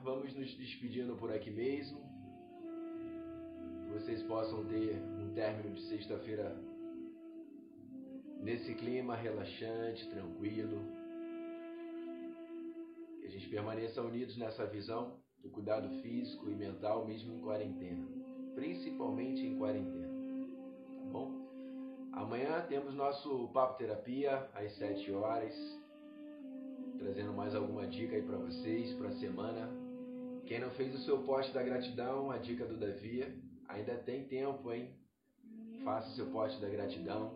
Vamos 0.03 0.33
nos 0.35 0.53
despedindo 0.55 1.15
por 1.15 1.31
aqui 1.31 1.49
mesmo. 1.49 1.99
Que 3.85 3.93
vocês 3.93 4.21
possam 4.23 4.65
ter 4.65 4.95
um 5.19 5.33
término 5.33 5.73
de 5.75 5.81
sexta-feira 5.83 6.55
nesse 8.41 8.75
clima 8.75 9.15
relaxante, 9.15 10.09
tranquilo. 10.09 10.81
Que 13.19 13.27
a 13.27 13.29
gente 13.29 13.49
permaneça 13.49 14.01
unidos 14.01 14.37
nessa 14.37 14.65
visão 14.65 15.19
do 15.41 15.49
cuidado 15.49 15.89
físico 16.01 16.49
e 16.49 16.55
mental, 16.55 17.05
mesmo 17.05 17.33
em 17.33 17.41
quarentena. 17.41 18.07
Principalmente 18.55 19.41
em 19.45 19.57
quarentena 19.57 20.13
bom? 21.13 21.31
Amanhã 22.11 22.65
temos 22.67 22.95
nosso 22.95 23.47
Papo 23.49 23.77
Terapia 23.77 24.49
às 24.55 24.75
7 24.77 25.11
horas, 25.13 25.53
trazendo 27.03 27.33
mais 27.33 27.53
alguma 27.53 27.85
dica 27.85 28.15
aí 28.15 28.21
para 28.21 28.37
vocês 28.37 28.93
para 28.93 29.09
a 29.09 29.19
semana. 29.19 29.69
Quem 30.45 30.59
não 30.59 30.69
fez 30.71 30.95
o 30.95 30.99
seu 30.99 31.21
poste 31.23 31.53
da 31.53 31.61
gratidão, 31.61 32.31
a 32.31 32.37
dica 32.37 32.65
do 32.65 32.77
Davi, 32.77 33.25
ainda 33.67 33.95
tem 33.97 34.23
tempo, 34.25 34.71
hein? 34.71 34.95
Faça 35.83 36.09
o 36.09 36.15
seu 36.15 36.27
poste 36.27 36.61
da 36.61 36.69
gratidão. 36.69 37.35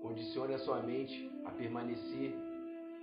Condicione 0.00 0.54
a 0.54 0.58
sua 0.58 0.82
mente 0.82 1.30
a 1.44 1.50
permanecer 1.50 2.32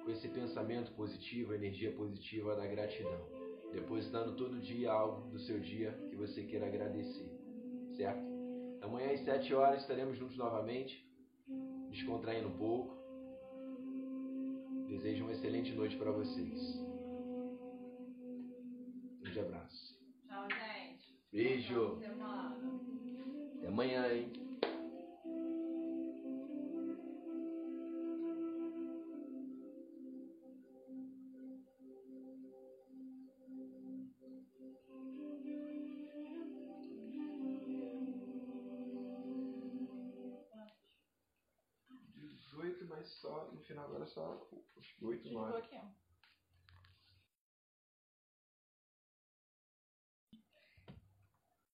com 0.03 0.09
esse 0.09 0.27
pensamento 0.29 0.91
positivo, 0.93 1.53
energia 1.53 1.91
positiva 1.91 2.55
da 2.55 2.65
gratidão, 2.65 3.27
depositando 3.71 4.35
todo 4.35 4.59
dia 4.59 4.91
algo 4.91 5.29
do 5.29 5.37
seu 5.39 5.59
dia 5.59 5.91
que 6.09 6.15
você 6.15 6.41
queira 6.41 6.65
agradecer, 6.65 7.29
certo? 7.95 8.25
Amanhã 8.81 9.11
às 9.11 9.19
7 9.23 9.53
horas 9.53 9.81
estaremos 9.81 10.17
juntos 10.17 10.37
novamente, 10.37 11.07
descontraindo 11.91 12.47
um 12.47 12.57
pouco. 12.57 12.96
Desejo 14.87 15.25
uma 15.25 15.33
excelente 15.33 15.73
noite 15.73 15.97
para 15.97 16.11
vocês. 16.11 16.79
Um 19.15 19.19
grande 19.19 19.39
abraço. 19.41 19.99
Tchau, 20.25 20.47
gente. 20.49 21.19
Beijo. 21.31 21.97
Até 23.57 23.67
amanhã, 23.67 24.13
hein? 24.13 24.46
Só 44.17 44.47
os 44.75 45.03
oito, 45.03 45.31
nove. 45.31 45.61